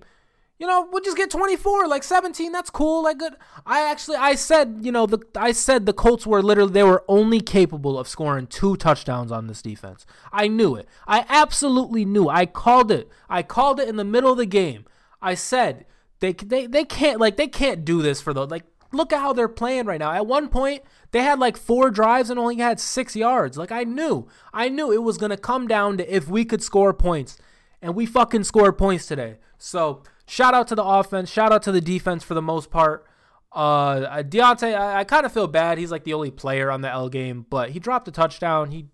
you 0.57 0.65
know, 0.65 0.87
we'll 0.89 1.03
just 1.03 1.17
get 1.17 1.29
24, 1.29 1.87
like 1.87 2.03
17. 2.03 2.51
That's 2.51 2.69
cool. 2.69 3.03
Like 3.03 3.17
good. 3.17 3.35
I 3.65 3.81
actually, 3.89 4.17
I 4.17 4.35
said, 4.35 4.79
you 4.81 4.91
know, 4.91 5.05
the 5.05 5.19
I 5.35 5.51
said 5.51 5.85
the 5.85 5.93
Colts 5.93 6.25
were 6.25 6.41
literally 6.41 6.71
they 6.71 6.83
were 6.83 7.03
only 7.07 7.41
capable 7.41 7.99
of 7.99 8.07
scoring 8.07 8.47
two 8.47 8.77
touchdowns 8.77 9.31
on 9.31 9.47
this 9.47 9.61
defense. 9.61 10.05
I 10.31 10.47
knew 10.47 10.75
it. 10.75 10.87
I 11.07 11.25
absolutely 11.27 12.05
knew. 12.05 12.29
I 12.29 12.45
called 12.45 12.89
it. 12.91 13.09
I 13.29 13.43
called 13.43 13.79
it 13.79 13.89
in 13.89 13.97
the 13.97 14.05
middle 14.05 14.31
of 14.31 14.37
the 14.37 14.45
game. 14.45 14.85
I 15.21 15.33
said 15.33 15.85
they 16.19 16.31
they 16.31 16.67
they 16.67 16.85
can't 16.85 17.19
like 17.19 17.35
they 17.35 17.47
can't 17.47 17.83
do 17.83 18.01
this 18.01 18.21
for 18.21 18.33
the 18.33 18.47
like. 18.47 18.63
Look 18.91 19.11
at 19.11 19.19
how 19.19 19.33
they're 19.33 19.49
playing 19.49 19.87
right 19.87 19.99
now. 19.99 20.13
At 20.13 20.25
one 20.25 20.47
point, 20.47 20.83
they 21.11 21.21
had 21.21 21.37
like 21.37 21.57
four 21.57 21.89
drives 21.91 22.29
and 22.29 22.39
only 22.39 22.55
had 22.57 22.79
six 22.79 23.13
yards. 23.13 23.57
Like 23.57 23.71
I 23.71 23.83
knew, 23.83 24.27
I 24.53 24.69
knew 24.69 24.93
it 24.93 25.03
was 25.03 25.17
gonna 25.17 25.35
come 25.35 25.67
down 25.67 25.97
to 25.97 26.15
if 26.15 26.29
we 26.29 26.45
could 26.45 26.63
score 26.63 26.93
points, 26.93 27.37
and 27.81 27.93
we 27.93 28.05
fucking 28.05 28.45
scored 28.45 28.77
points 28.77 29.05
today. 29.05 29.37
So 29.57 30.03
shout 30.25 30.53
out 30.53 30.67
to 30.69 30.75
the 30.75 30.83
offense, 30.83 31.29
shout 31.29 31.51
out 31.51 31.63
to 31.63 31.71
the 31.71 31.81
defense 31.81 32.23
for 32.23 32.33
the 32.33 32.41
most 32.41 32.69
part. 32.69 33.05
Uh, 33.51 34.21
Diontae, 34.21 34.77
I, 34.77 34.99
I 34.99 35.03
kind 35.05 35.25
of 35.25 35.31
feel 35.31 35.47
bad. 35.47 35.77
He's 35.77 35.91
like 35.91 36.03
the 36.03 36.13
only 36.13 36.31
player 36.31 36.69
on 36.69 36.81
the 36.81 36.89
L 36.89 37.07
game, 37.07 37.45
but 37.49 37.69
he 37.69 37.79
dropped 37.79 38.07
a 38.07 38.11
touchdown. 38.11 38.71
He 38.71 38.87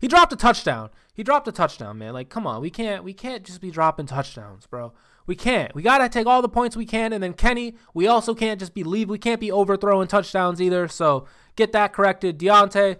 he 0.00 0.08
dropped 0.08 0.32
a 0.32 0.36
touchdown. 0.36 0.90
He 1.14 1.22
dropped 1.22 1.48
a 1.48 1.52
touchdown, 1.52 1.98
man. 1.98 2.12
Like, 2.12 2.28
come 2.28 2.46
on, 2.46 2.60
we 2.60 2.70
can't 2.70 3.04
we 3.04 3.14
can't 3.14 3.42
just 3.42 3.60
be 3.60 3.70
dropping 3.70 4.06
touchdowns, 4.06 4.66
bro. 4.66 4.92
We 5.26 5.34
can't. 5.34 5.74
We 5.74 5.82
gotta 5.82 6.08
take 6.08 6.26
all 6.26 6.42
the 6.42 6.48
points 6.48 6.76
we 6.76 6.84
can, 6.84 7.12
and 7.12 7.22
then 7.22 7.32
Kenny, 7.32 7.76
we 7.94 8.06
also 8.06 8.34
can't 8.34 8.60
just 8.60 8.74
be 8.74 8.84
leave. 8.84 9.08
We 9.08 9.18
can't 9.18 9.40
be 9.40 9.50
overthrowing 9.50 10.08
touchdowns 10.08 10.60
either. 10.60 10.88
So 10.88 11.26
get 11.56 11.72
that 11.72 11.92
corrected, 11.92 12.38
Diontae. 12.38 12.98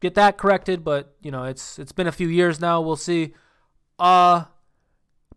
Get 0.00 0.14
that 0.14 0.38
corrected. 0.38 0.84
But 0.84 1.14
you 1.20 1.30
know, 1.30 1.44
it's 1.44 1.78
it's 1.78 1.92
been 1.92 2.06
a 2.06 2.12
few 2.12 2.28
years 2.28 2.60
now. 2.60 2.80
We'll 2.80 2.96
see. 2.96 3.34
Uh, 3.98 4.44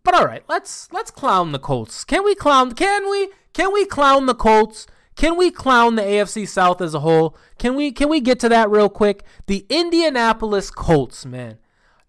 but 0.04 0.14
all 0.14 0.26
right, 0.26 0.42
let's 0.48 0.88
let's 0.92 1.10
clown 1.10 1.52
the 1.52 1.58
Colts. 1.58 2.04
Can 2.04 2.24
we 2.24 2.34
clown? 2.34 2.72
Can 2.72 3.08
we? 3.10 3.30
Can 3.52 3.72
we 3.72 3.84
clown 3.84 4.26
the 4.26 4.34
Colts? 4.34 4.86
Can 5.14 5.36
we 5.36 5.50
clown 5.50 5.96
the 5.96 6.02
AFC 6.02 6.48
South 6.48 6.80
as 6.80 6.94
a 6.94 7.00
whole? 7.00 7.36
Can 7.58 7.76
we 7.76 7.92
can 7.92 8.08
we 8.08 8.20
get 8.20 8.40
to 8.40 8.48
that 8.48 8.70
real 8.70 8.88
quick? 8.88 9.24
The 9.46 9.66
Indianapolis 9.68 10.70
Colts, 10.70 11.26
man. 11.26 11.58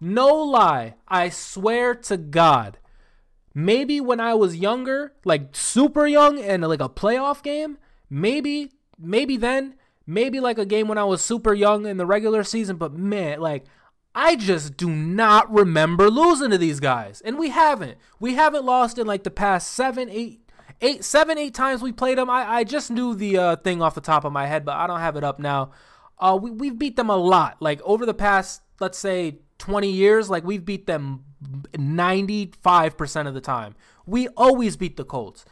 No 0.00 0.34
lie, 0.34 0.94
I 1.06 1.28
swear 1.28 1.94
to 1.94 2.16
God. 2.16 2.78
Maybe 3.54 4.00
when 4.00 4.20
I 4.20 4.34
was 4.34 4.56
younger, 4.56 5.12
like 5.24 5.54
super 5.54 6.06
young 6.06 6.40
and 6.40 6.62
like 6.66 6.80
a 6.80 6.88
playoff 6.88 7.42
game, 7.42 7.78
maybe 8.10 8.72
maybe 8.98 9.36
then, 9.36 9.74
maybe 10.06 10.40
like 10.40 10.58
a 10.58 10.66
game 10.66 10.88
when 10.88 10.98
I 10.98 11.04
was 11.04 11.22
super 11.22 11.54
young 11.54 11.86
in 11.86 11.98
the 11.98 12.06
regular 12.06 12.42
season, 12.42 12.76
but 12.76 12.92
man, 12.94 13.40
like 13.40 13.64
I 14.14 14.36
just 14.36 14.76
do 14.76 14.88
not 14.88 15.52
remember 15.52 16.08
losing 16.08 16.50
to 16.50 16.58
these 16.58 16.78
guys. 16.78 17.20
And 17.24 17.36
we 17.36 17.50
haven't. 17.50 17.98
We 18.20 18.34
haven't 18.34 18.64
lost 18.64 18.98
in 18.98 19.06
like 19.06 19.24
the 19.24 19.30
past 19.30 19.72
seven, 19.72 20.08
eight, 20.08 20.40
eight, 20.80 21.04
seven, 21.04 21.36
eight 21.36 21.54
times 21.54 21.82
we 21.82 21.90
played 21.90 22.18
them. 22.18 22.30
I, 22.30 22.58
I 22.58 22.64
just 22.64 22.90
knew 22.90 23.14
the 23.14 23.38
uh, 23.38 23.56
thing 23.56 23.82
off 23.82 23.96
the 23.96 24.00
top 24.00 24.24
of 24.24 24.32
my 24.32 24.46
head, 24.46 24.64
but 24.64 24.76
I 24.76 24.86
don't 24.86 25.00
have 25.00 25.16
it 25.16 25.24
up 25.24 25.40
now. 25.40 25.72
Uh, 26.18 26.38
we, 26.40 26.52
we've 26.52 26.78
beat 26.78 26.94
them 26.94 27.10
a 27.10 27.16
lot. 27.16 27.56
Like 27.60 27.82
over 27.82 28.06
the 28.06 28.14
past, 28.14 28.62
let's 28.78 28.98
say, 28.98 29.38
20 29.58 29.90
years, 29.90 30.30
like 30.30 30.44
we've 30.44 30.64
beat 30.64 30.86
them 30.86 31.24
95% 31.72 33.26
of 33.26 33.34
the 33.34 33.40
time. 33.40 33.74
We 34.06 34.28
always 34.28 34.76
beat 34.76 34.96
the 34.96 35.04
Colts. 35.04 35.44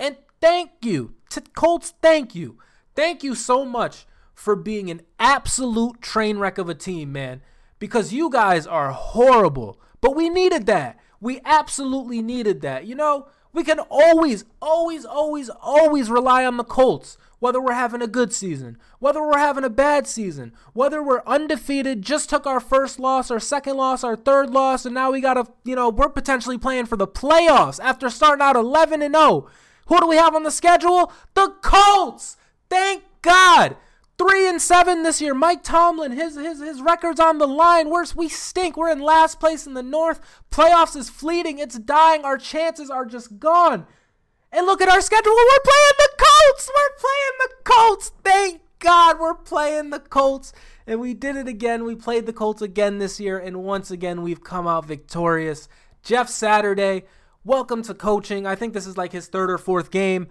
And 0.00 0.16
thank 0.40 0.70
you 0.82 1.14
to 1.30 1.42
Colts, 1.54 1.92
thank 2.00 2.34
you. 2.34 2.58
Thank 2.94 3.22
you 3.22 3.34
so 3.34 3.66
much 3.66 4.06
for 4.34 4.56
being 4.56 4.90
an 4.90 5.02
absolute 5.18 6.00
train 6.00 6.38
wreck 6.38 6.56
of 6.56 6.70
a 6.70 6.74
team, 6.74 7.12
man 7.12 7.42
because 7.78 8.12
you 8.12 8.30
guys 8.30 8.66
are 8.66 8.92
horrible. 8.92 9.80
But 10.00 10.16
we 10.16 10.28
needed 10.28 10.66
that. 10.66 10.98
We 11.20 11.40
absolutely 11.44 12.22
needed 12.22 12.60
that. 12.62 12.86
You 12.86 12.94
know, 12.94 13.26
we 13.52 13.64
can 13.64 13.80
always, 13.90 14.44
always, 14.60 15.04
always, 15.04 15.48
always 15.48 16.10
rely 16.10 16.44
on 16.44 16.56
the 16.56 16.64
Colts. 16.64 17.18
Whether 17.40 17.60
we're 17.60 17.72
having 17.72 18.02
a 18.02 18.08
good 18.08 18.32
season, 18.32 18.78
whether 18.98 19.22
we're 19.22 19.38
having 19.38 19.62
a 19.62 19.70
bad 19.70 20.08
season, 20.08 20.52
whether 20.72 21.00
we're 21.00 21.22
undefeated, 21.24 22.02
just 22.02 22.28
took 22.28 22.48
our 22.48 22.58
first 22.58 22.98
loss, 22.98 23.30
our 23.30 23.38
second 23.38 23.76
loss, 23.76 24.02
our 24.02 24.16
third 24.16 24.50
loss, 24.50 24.84
and 24.84 24.92
now 24.92 25.12
we 25.12 25.20
got 25.20 25.34
to, 25.34 25.46
you 25.62 25.76
know, 25.76 25.88
we're 25.88 26.08
potentially 26.08 26.58
playing 26.58 26.86
for 26.86 26.96
the 26.96 27.06
playoffs 27.06 27.78
after 27.80 28.10
starting 28.10 28.42
out 28.42 28.56
11 28.56 29.02
and 29.02 29.14
0. 29.14 29.48
Who 29.86 30.00
do 30.00 30.08
we 30.08 30.16
have 30.16 30.34
on 30.34 30.42
the 30.42 30.50
schedule? 30.50 31.12
The 31.34 31.54
Colts. 31.62 32.36
Thank 32.68 33.04
God. 33.22 33.76
Three 34.18 34.48
and 34.48 34.60
seven 34.60 35.04
this 35.04 35.20
year. 35.20 35.32
Mike 35.32 35.62
Tomlin, 35.62 36.10
his 36.12 36.34
his 36.34 36.60
his 36.60 36.82
record's 36.82 37.20
on 37.20 37.38
the 37.38 37.46
line. 37.46 37.88
We're, 37.88 38.04
we 38.16 38.28
stink. 38.28 38.76
We're 38.76 38.90
in 38.90 38.98
last 38.98 39.38
place 39.38 39.64
in 39.64 39.74
the 39.74 39.82
North. 39.82 40.20
Playoffs 40.50 40.96
is 40.96 41.08
fleeting. 41.08 41.58
It's 41.58 41.78
dying. 41.78 42.24
Our 42.24 42.36
chances 42.36 42.90
are 42.90 43.06
just 43.06 43.38
gone. 43.38 43.86
And 44.50 44.66
look 44.66 44.80
at 44.80 44.88
our 44.88 45.00
schedule. 45.00 45.32
We're 45.32 45.60
playing 45.64 45.98
the 45.98 46.08
Colts. 46.18 46.70
We're 46.74 46.96
playing 46.98 47.38
the 47.38 47.54
Colts. 47.64 48.12
Thank 48.24 48.62
God 48.78 49.20
we're 49.20 49.34
playing 49.34 49.90
the 49.90 50.00
Colts. 50.00 50.52
And 50.86 51.00
we 51.00 51.14
did 51.14 51.36
it 51.36 51.46
again. 51.46 51.84
We 51.84 51.94
played 51.94 52.26
the 52.26 52.32
Colts 52.32 52.62
again 52.62 52.98
this 52.98 53.20
year. 53.20 53.38
And 53.38 53.62
once 53.62 53.90
again, 53.90 54.22
we've 54.22 54.42
come 54.42 54.66
out 54.66 54.86
victorious. 54.86 55.68
Jeff 56.02 56.28
Saturday, 56.28 57.04
welcome 57.44 57.82
to 57.82 57.94
coaching. 57.94 58.46
I 58.46 58.54
think 58.54 58.72
this 58.72 58.86
is 58.86 58.96
like 58.96 59.12
his 59.12 59.28
third 59.28 59.50
or 59.50 59.58
fourth 59.58 59.90
game. 59.90 60.28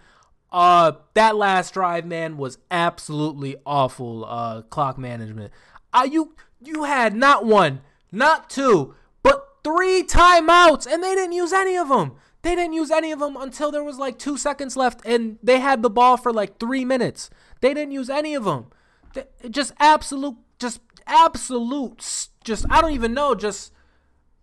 Uh, 0.52 0.94
that 1.14 1.36
last 1.36 1.74
drive, 1.74 2.06
man, 2.06 2.38
was 2.38 2.58
absolutely 2.72 3.56
awful. 3.66 4.26
Uh, 4.26 4.62
clock 4.64 4.98
management. 4.98 5.52
Uh, 5.94 6.08
you 6.10 6.36
you 6.62 6.84
had 6.84 7.16
not 7.16 7.46
one, 7.46 7.82
not 8.12 8.50
two, 8.50 8.96
but 9.24 9.58
three 9.64 10.04
timeouts, 10.04 10.88
and 10.88 11.04
they 11.04 11.16
didn't 11.16 11.34
use 11.34 11.54
any 11.54 11.76
of 11.76 11.90
them. 11.90 12.14
They 12.44 12.56
didn't 12.56 12.74
use 12.74 12.92
any 12.92 13.12
of 13.12 13.20
them 13.20 13.36
until 13.36 13.72
there 13.72 13.84
was 13.84 13.98
like 13.98 14.18
two 14.18 14.38
seconds 14.38 14.78
left, 14.78 15.02
and 15.06 15.38
they 15.44 15.60
had 15.60 15.82
the 15.82 15.90
ball 15.90 16.16
for 16.16 16.32
like 16.32 16.60
three 16.60 16.86
minutes. 16.86 17.30
They 17.62 17.74
didn't 17.74 17.92
use 17.92 18.10
any 18.10 18.36
of 18.36 18.46
them. 18.46 18.68
They, 19.14 19.26
just 19.50 19.74
absolute, 19.80 20.38
just 20.60 20.80
absolute, 21.06 22.30
just 22.44 22.66
I 22.70 22.82
don't 22.82 22.94
even 22.94 23.14
know. 23.14 23.36
Just 23.36 23.74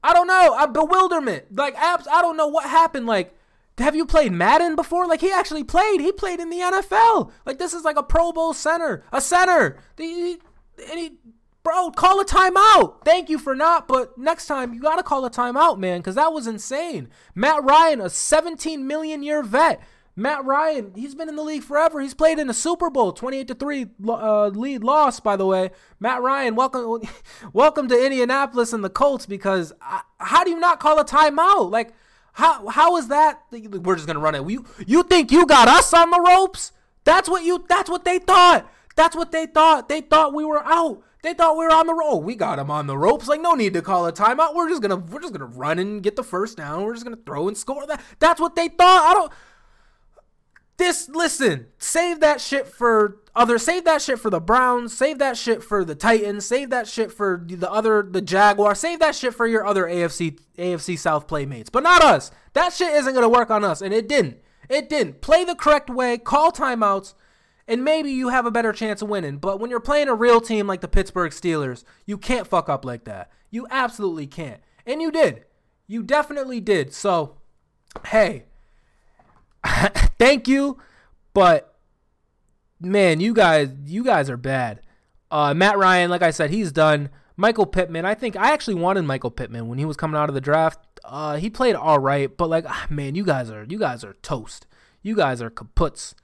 I 0.02 0.12
don't 0.12 0.26
know. 0.26 0.56
A 0.60 0.68
bewilderment. 0.68 1.56
Like 1.56 1.74
abs. 1.76 2.06
I 2.06 2.20
don't 2.20 2.36
know 2.36 2.48
what 2.48 2.68
happened. 2.68 3.06
Like 3.06 3.34
have 3.78 3.96
you 3.96 4.06
played 4.06 4.32
Madden 4.32 4.76
before? 4.76 5.06
Like 5.06 5.20
he 5.20 5.32
actually 5.32 5.64
played. 5.64 6.00
He 6.00 6.12
played 6.12 6.40
in 6.40 6.50
the 6.50 6.58
NFL. 6.58 7.32
Like 7.44 7.58
this 7.58 7.74
is 7.74 7.84
like 7.84 7.96
a 7.96 8.02
Pro 8.02 8.32
Bowl 8.32 8.54
center, 8.54 9.04
a 9.12 9.20
center. 9.20 9.78
The, 9.96 10.38
and 10.90 10.98
he, 10.98 11.12
bro, 11.62 11.90
call 11.90 12.20
a 12.20 12.24
timeout. 12.24 13.04
Thank 13.04 13.28
you 13.28 13.38
for 13.38 13.54
not, 13.54 13.88
but 13.88 14.16
next 14.16 14.46
time 14.46 14.74
you 14.74 14.80
gotta 14.80 15.02
call 15.02 15.24
a 15.24 15.30
timeout, 15.30 15.78
man, 15.78 16.00
because 16.00 16.14
that 16.14 16.32
was 16.32 16.46
insane. 16.46 17.08
Matt 17.34 17.64
Ryan, 17.64 18.00
a 18.00 18.10
17 18.10 18.86
million 18.86 19.22
year 19.22 19.42
vet. 19.42 19.82
Matt 20.16 20.44
Ryan, 20.44 20.92
he's 20.94 21.16
been 21.16 21.28
in 21.28 21.34
the 21.34 21.42
league 21.42 21.64
forever. 21.64 22.00
He's 22.00 22.14
played 22.14 22.38
in 22.38 22.48
a 22.48 22.54
Super 22.54 22.88
Bowl, 22.88 23.10
28 23.10 23.48
to 23.48 23.54
3 23.56 23.86
uh, 24.06 24.46
lead 24.48 24.84
loss, 24.84 25.18
by 25.18 25.34
the 25.34 25.44
way. 25.44 25.72
Matt 25.98 26.22
Ryan, 26.22 26.54
welcome 26.54 27.00
welcome 27.52 27.88
to 27.88 28.04
Indianapolis 28.04 28.72
and 28.72 28.84
the 28.84 28.90
Colts 28.90 29.26
because 29.26 29.72
I, 29.82 30.02
how 30.18 30.44
do 30.44 30.50
you 30.50 30.60
not 30.60 30.78
call 30.78 31.00
a 31.00 31.04
timeout? 31.04 31.72
Like 31.72 31.94
how 32.34 32.66
how 32.68 32.96
is 32.96 33.08
that? 33.08 33.42
We're 33.50 33.94
just 33.94 34.06
gonna 34.06 34.18
run 34.18 34.34
it. 34.34 34.48
You 34.48 34.64
you 34.86 35.04
think 35.04 35.30
you 35.30 35.46
got 35.46 35.68
us 35.68 35.94
on 35.94 36.10
the 36.10 36.20
ropes? 36.20 36.72
That's 37.04 37.28
what 37.28 37.44
you. 37.44 37.64
That's 37.68 37.88
what 37.88 38.04
they 38.04 38.18
thought. 38.18 38.68
That's 38.96 39.14
what 39.14 39.30
they 39.30 39.46
thought. 39.46 39.88
They 39.88 40.00
thought 40.00 40.34
we 40.34 40.44
were 40.44 40.64
out. 40.64 41.02
They 41.22 41.32
thought 41.32 41.56
we 41.56 41.64
were 41.64 41.72
on 41.72 41.86
the 41.86 41.94
rope. 41.94 42.08
Oh, 42.10 42.16
we 42.18 42.34
got 42.34 42.56
them 42.56 42.70
on 42.70 42.86
the 42.86 42.98
ropes. 42.98 43.28
Like 43.28 43.40
no 43.40 43.54
need 43.54 43.72
to 43.74 43.82
call 43.82 44.06
a 44.06 44.12
timeout. 44.12 44.54
We're 44.54 44.68
just 44.68 44.82
gonna 44.82 44.96
we're 44.96 45.20
just 45.20 45.32
gonna 45.32 45.46
run 45.46 45.78
and 45.78 46.02
get 46.02 46.16
the 46.16 46.24
first 46.24 46.56
down. 46.56 46.82
We're 46.82 46.94
just 46.94 47.04
gonna 47.04 47.18
throw 47.24 47.46
and 47.46 47.56
score. 47.56 47.86
That 47.86 48.02
that's 48.18 48.40
what 48.40 48.56
they 48.56 48.68
thought. 48.68 49.10
I 49.10 49.14
don't. 49.14 49.32
This 50.84 51.08
listen, 51.08 51.68
save 51.78 52.20
that 52.20 52.42
shit 52.42 52.66
for 52.66 53.22
other. 53.34 53.56
Save 53.56 53.84
that 53.84 54.02
shit 54.02 54.18
for 54.18 54.28
the 54.28 54.38
Browns. 54.38 54.94
Save 54.94 55.18
that 55.18 55.38
shit 55.38 55.62
for 55.62 55.82
the 55.82 55.94
Titans. 55.94 56.44
Save 56.44 56.68
that 56.68 56.86
shit 56.86 57.10
for 57.10 57.42
the 57.42 57.72
other 57.72 58.02
the 58.02 58.20
Jaguar. 58.20 58.74
Save 58.74 58.98
that 58.98 59.14
shit 59.14 59.32
for 59.32 59.46
your 59.46 59.64
other 59.64 59.84
AFC 59.86 60.38
AFC 60.58 60.98
South 60.98 61.26
playmates, 61.26 61.70
but 61.70 61.84
not 61.84 62.04
us. 62.04 62.30
That 62.52 62.74
shit 62.74 62.92
isn't 62.96 63.14
gonna 63.14 63.30
work 63.30 63.50
on 63.50 63.64
us, 63.64 63.80
and 63.80 63.94
it 63.94 64.06
didn't. 64.06 64.36
It 64.68 64.90
didn't. 64.90 65.22
Play 65.22 65.42
the 65.42 65.54
correct 65.54 65.88
way. 65.88 66.18
Call 66.18 66.52
timeouts. 66.52 67.14
and 67.66 67.82
maybe 67.82 68.10
you 68.10 68.28
have 68.28 68.44
a 68.44 68.50
better 68.50 68.74
chance 68.74 69.00
of 69.00 69.08
winning. 69.08 69.38
But 69.38 69.58
when 69.60 69.70
you're 69.70 69.80
playing 69.80 70.08
a 70.08 70.14
real 70.14 70.42
team 70.42 70.66
like 70.66 70.82
the 70.82 70.86
Pittsburgh 70.86 71.32
Steelers, 71.32 71.82
you 72.04 72.18
can't 72.18 72.46
fuck 72.46 72.68
up 72.68 72.84
like 72.84 73.04
that. 73.04 73.30
You 73.50 73.66
absolutely 73.70 74.26
can't. 74.26 74.60
And 74.84 75.00
you 75.00 75.10
did. 75.10 75.46
You 75.86 76.02
definitely 76.02 76.60
did. 76.60 76.92
So, 76.92 77.38
hey, 78.08 78.44
thank 80.24 80.48
you, 80.48 80.78
but 81.34 81.74
man, 82.80 83.20
you 83.20 83.34
guys, 83.34 83.70
you 83.84 84.04
guys 84.04 84.30
are 84.30 84.36
bad. 84.36 84.80
Uh, 85.30 85.52
Matt 85.52 85.76
Ryan, 85.76 86.10
like 86.10 86.22
I 86.22 86.30
said, 86.30 86.50
he's 86.50 86.72
done. 86.72 87.10
Michael 87.36 87.66
Pittman, 87.66 88.04
I 88.04 88.14
think 88.14 88.36
I 88.36 88.52
actually 88.52 88.76
wanted 88.76 89.02
Michael 89.02 89.30
Pittman 89.30 89.68
when 89.68 89.78
he 89.78 89.84
was 89.84 89.96
coming 89.96 90.16
out 90.16 90.28
of 90.28 90.34
the 90.34 90.40
draft. 90.40 90.78
Uh, 91.04 91.36
he 91.36 91.50
played 91.50 91.74
all 91.74 91.98
right, 91.98 92.34
but 92.34 92.48
like, 92.48 92.64
ah, 92.66 92.86
man, 92.88 93.14
you 93.14 93.24
guys 93.24 93.50
are 93.50 93.64
you 93.68 93.78
guys 93.78 94.04
are 94.04 94.14
toast. 94.22 94.66
You 95.02 95.16
guys 95.16 95.42
are 95.42 95.50
kaputs. 95.50 96.14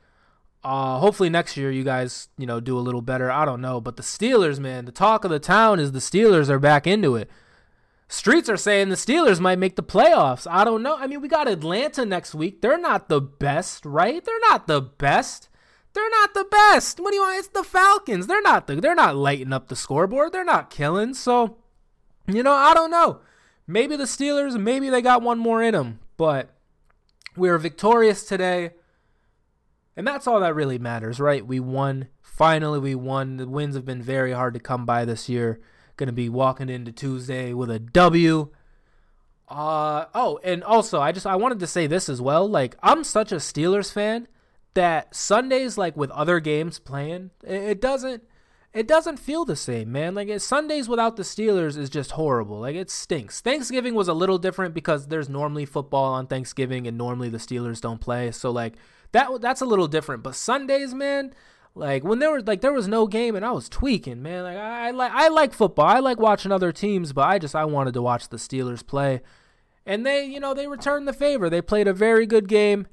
Uh, 0.63 0.99
hopefully 0.99 1.29
next 1.29 1.57
year 1.57 1.71
you 1.71 1.83
guys, 1.83 2.29
you 2.39 2.47
know, 2.47 2.61
do 2.61 2.79
a 2.79 2.81
little 2.81 3.03
better. 3.03 3.31
I 3.31 3.45
don't 3.45 3.61
know, 3.61 3.81
but 3.81 3.97
the 3.97 4.03
Steelers, 4.03 4.59
man, 4.59 4.85
the 4.85 4.93
talk 4.93 5.25
of 5.25 5.31
the 5.31 5.39
town 5.39 5.81
is 5.81 5.93
the 5.93 5.99
Steelers 5.99 6.49
are 6.49 6.59
back 6.59 6.87
into 6.87 7.17
it. 7.17 7.29
Streets 8.13 8.49
are 8.49 8.57
saying 8.57 8.89
the 8.89 8.97
Steelers 8.97 9.39
might 9.39 9.61
make 9.61 9.77
the 9.77 9.85
playoffs. 9.85 10.45
I 10.51 10.65
don't 10.65 10.83
know. 10.83 10.97
I 10.97 11.07
mean, 11.07 11.21
we 11.21 11.29
got 11.29 11.47
Atlanta 11.47 12.05
next 12.05 12.35
week. 12.35 12.61
They're 12.61 12.77
not 12.77 13.09
the 13.09 13.21
best, 13.21 13.87
right? 13.87 14.23
They're 14.25 14.41
not 14.49 14.67
the 14.67 14.81
best. 14.81 15.49
They're 15.93 16.11
not 16.11 16.35
the 16.35 16.45
best. 16.51 16.99
What 16.99 17.13
do 17.13 17.17
you 17.17 17.23
want? 17.23 17.39
It's 17.39 17.47
the 17.47 17.63
Falcons. 17.63 18.27
They're 18.27 18.43
not 18.43 18.67
the, 18.67 18.81
they're 18.81 18.97
not 18.97 19.15
lighting 19.15 19.53
up 19.53 19.69
the 19.69 19.77
scoreboard. 19.77 20.33
They're 20.33 20.45
not 20.45 20.71
killing. 20.71 21.15
So, 21.15 21.59
you 22.27 22.43
know, 22.43 22.53
I 22.53 22.75
don't 22.75 22.91
know. 22.91 23.21
Maybe 23.69 23.95
the 23.95 24.05
Steelers, 24.05 24.61
maybe 24.61 24.91
they 24.91 25.03
got 25.03 25.23
one 25.23 25.39
more 25.39 25.63
in 25.63 25.75
them, 25.75 26.01
but 26.17 26.51
we 27.37 27.49
are 27.49 27.59
victorious 27.59 28.25
today. 28.25 28.73
And 29.97 30.05
that's 30.05 30.27
all 30.27 30.41
that 30.41 30.57
really 30.57 30.81
matters, 30.81 31.21
right? 31.21 31.47
We 31.47 31.61
won. 31.61 32.09
Finally, 32.21 32.81
we 32.81 32.97
won. 32.97 33.37
The 33.37 33.47
wins 33.47 33.77
have 33.77 33.85
been 33.85 34.03
very 34.03 34.33
hard 34.33 34.55
to 34.55 34.61
come 34.61 34.85
by 34.85 35.05
this 35.05 35.29
year. 35.29 35.61
To 36.09 36.13
be 36.13 36.29
walking 36.29 36.69
into 36.69 36.93
Tuesday 36.93 37.53
with 37.53 37.71
a 37.71 37.79
W. 37.79 38.49
Uh 39.49 40.05
oh, 40.15 40.39
and 40.45 40.63
also 40.63 41.01
I 41.01 41.13
just 41.13 41.27
I 41.27 41.37
wanted 41.37 41.59
to 41.61 41.67
say 41.67 41.87
this 41.87 42.09
as 42.09 42.21
well. 42.21 42.49
Like 42.49 42.77
I'm 42.83 43.03
such 43.03 43.33
a 43.33 43.37
Steelers 43.37 43.93
fan 43.93 44.29
that 44.75 45.15
Sundays 45.15 45.77
like 45.77 45.97
with 45.97 46.11
other 46.13 46.39
games 46.39 46.79
playing, 46.79 47.31
it, 47.45 47.63
it 47.63 47.81
doesn't 47.81 48.23
it 48.73 48.87
doesn't 48.87 49.19
feel 49.19 49.45
the 49.45 49.57
same, 49.57 49.91
man. 49.91 50.15
Like 50.15 50.29
it, 50.29 50.41
Sundays 50.41 50.89
without 50.89 51.17
the 51.17 51.25
Steelers 51.25 51.77
is 51.77 51.91
just 51.91 52.13
horrible. 52.13 52.61
Like 52.61 52.77
it 52.77 52.91
stinks. 52.91 53.41
Thanksgiving 53.41 53.95
was 53.95 54.07
a 54.07 54.15
little 54.15 54.39
different 54.39 54.75
because 54.75 55.09
there's 55.09 55.29
normally 55.29 55.67
football 55.67 56.13
on 56.13 56.29
Thanksgiving 56.29 56.87
and 56.87 56.97
normally 56.97 57.29
the 57.29 57.39
Steelers 57.39 57.81
don't 57.81 58.01
play. 58.01 58.31
So 58.31 58.51
like 58.51 58.75
that 59.13 59.41
that's 59.41 59.61
a 59.61 59.67
little 59.67 59.89
different. 59.89 60.23
But 60.23 60.37
Sundays, 60.37 60.95
man, 60.95 61.35
like 61.75 62.03
when 62.03 62.19
there 62.19 62.33
was 62.33 62.47
like 62.47 62.61
there 62.61 62.73
was 62.73 62.89
no 62.89 63.07
game 63.07 63.37
and 63.37 63.45
I 63.45 63.53
was 63.53 63.69
tweaking, 63.69 64.23
man. 64.23 64.45
Like 64.45 64.57
I, 64.57 64.91
like 64.91 65.13
I 65.13 65.29
like 65.29 65.53
football. 65.53 65.87
I 65.87 66.01
like 66.01 66.19
watching 66.19 66.53
other 66.53 66.73
teams, 66.73 67.13
but 67.13 67.29
I 67.29 67.39
just 67.39 67.55
I 67.55 67.65
wanted 67.65 67.95
to 67.95 68.03
watch 68.03 68.29
the 68.29 68.37
Steelers 68.37 68.87
play. 68.87 69.23
And 69.87 70.05
they, 70.05 70.25
you 70.25 70.41
know, 70.41 70.53
they 70.55 70.67
returned 70.67 71.09
the 71.09 71.13
favor. 71.13 71.49
They 71.49 71.63
played 71.63 71.89
a 71.89 71.95
very 71.95 72.27
good 72.27 72.49
game. 72.49 72.87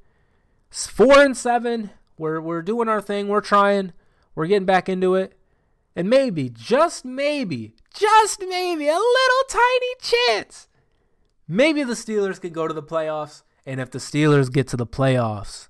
It's 0.70 0.88
four 0.88 1.20
and 1.20 1.36
seven. 1.36 1.92
We're 2.18 2.40
we're 2.40 2.62
doing 2.62 2.88
our 2.88 3.02
thing. 3.02 3.28
We're 3.28 3.42
trying. 3.42 3.94
We're 4.36 4.48
getting 4.48 4.66
back 4.66 4.88
into 4.88 5.16
it. 5.16 5.34
And 5.96 6.10
maybe, 6.10 6.50
just 6.50 7.04
maybe, 7.04 7.74
just 7.92 8.40
maybe, 8.40 8.88
a 8.88 8.94
little 8.94 9.44
tiny 9.50 9.96
chance. 10.00 10.68
Maybe 11.48 11.84
the 11.84 11.94
Steelers 11.94 12.40
could 12.40 12.54
go 12.54 12.68
to 12.68 12.74
the 12.74 12.84
playoffs. 12.84 13.42
And 13.66 13.82
if 13.82 13.90
the 13.90 13.98
Steelers 13.98 14.52
get 14.52 14.68
to 14.68 14.78
the 14.78 14.86
playoffs, 14.86 15.70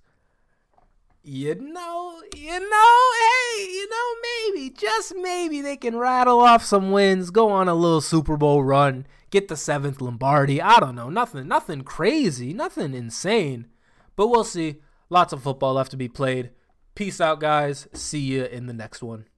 you 1.28 1.56
know, 1.56 2.22
you 2.36 2.60
know, 2.60 3.02
hey, 3.20 3.68
you 3.70 3.90
know, 3.90 4.54
maybe, 4.54 4.70
just 4.70 5.14
maybe 5.18 5.62
they 5.62 5.76
can 5.76 5.98
rattle 5.98 6.40
off 6.40 6.64
some 6.64 6.92
wins, 6.92 7.32
go 7.32 7.50
on 7.50 7.68
a 7.68 7.76
little 7.76 8.00
Super 8.00 8.38
Bowl 8.38 8.64
run, 8.64 9.06
get 9.30 9.50
the 9.50 9.58
seventh 9.58 10.00
Lombardi. 10.00 10.62
I 10.62 10.80
don't 10.80 10.96
know, 10.96 11.10
nothing, 11.10 11.48
nothing 11.48 11.82
crazy, 11.82 12.54
nothing 12.54 12.94
insane, 12.94 13.68
but 14.16 14.28
we'll 14.28 14.46
see. 14.46 14.78
Lots 15.10 15.34
of 15.34 15.44
football 15.44 15.74
left 15.74 15.92
to 15.92 15.98
be 15.98 16.08
played. 16.08 16.52
Peace 16.96 17.20
out, 17.20 17.40
guys. 17.42 17.88
See 17.94 18.20
you 18.20 18.46
in 18.46 18.66
the 18.68 18.74
next 18.74 19.04
one. 19.04 19.28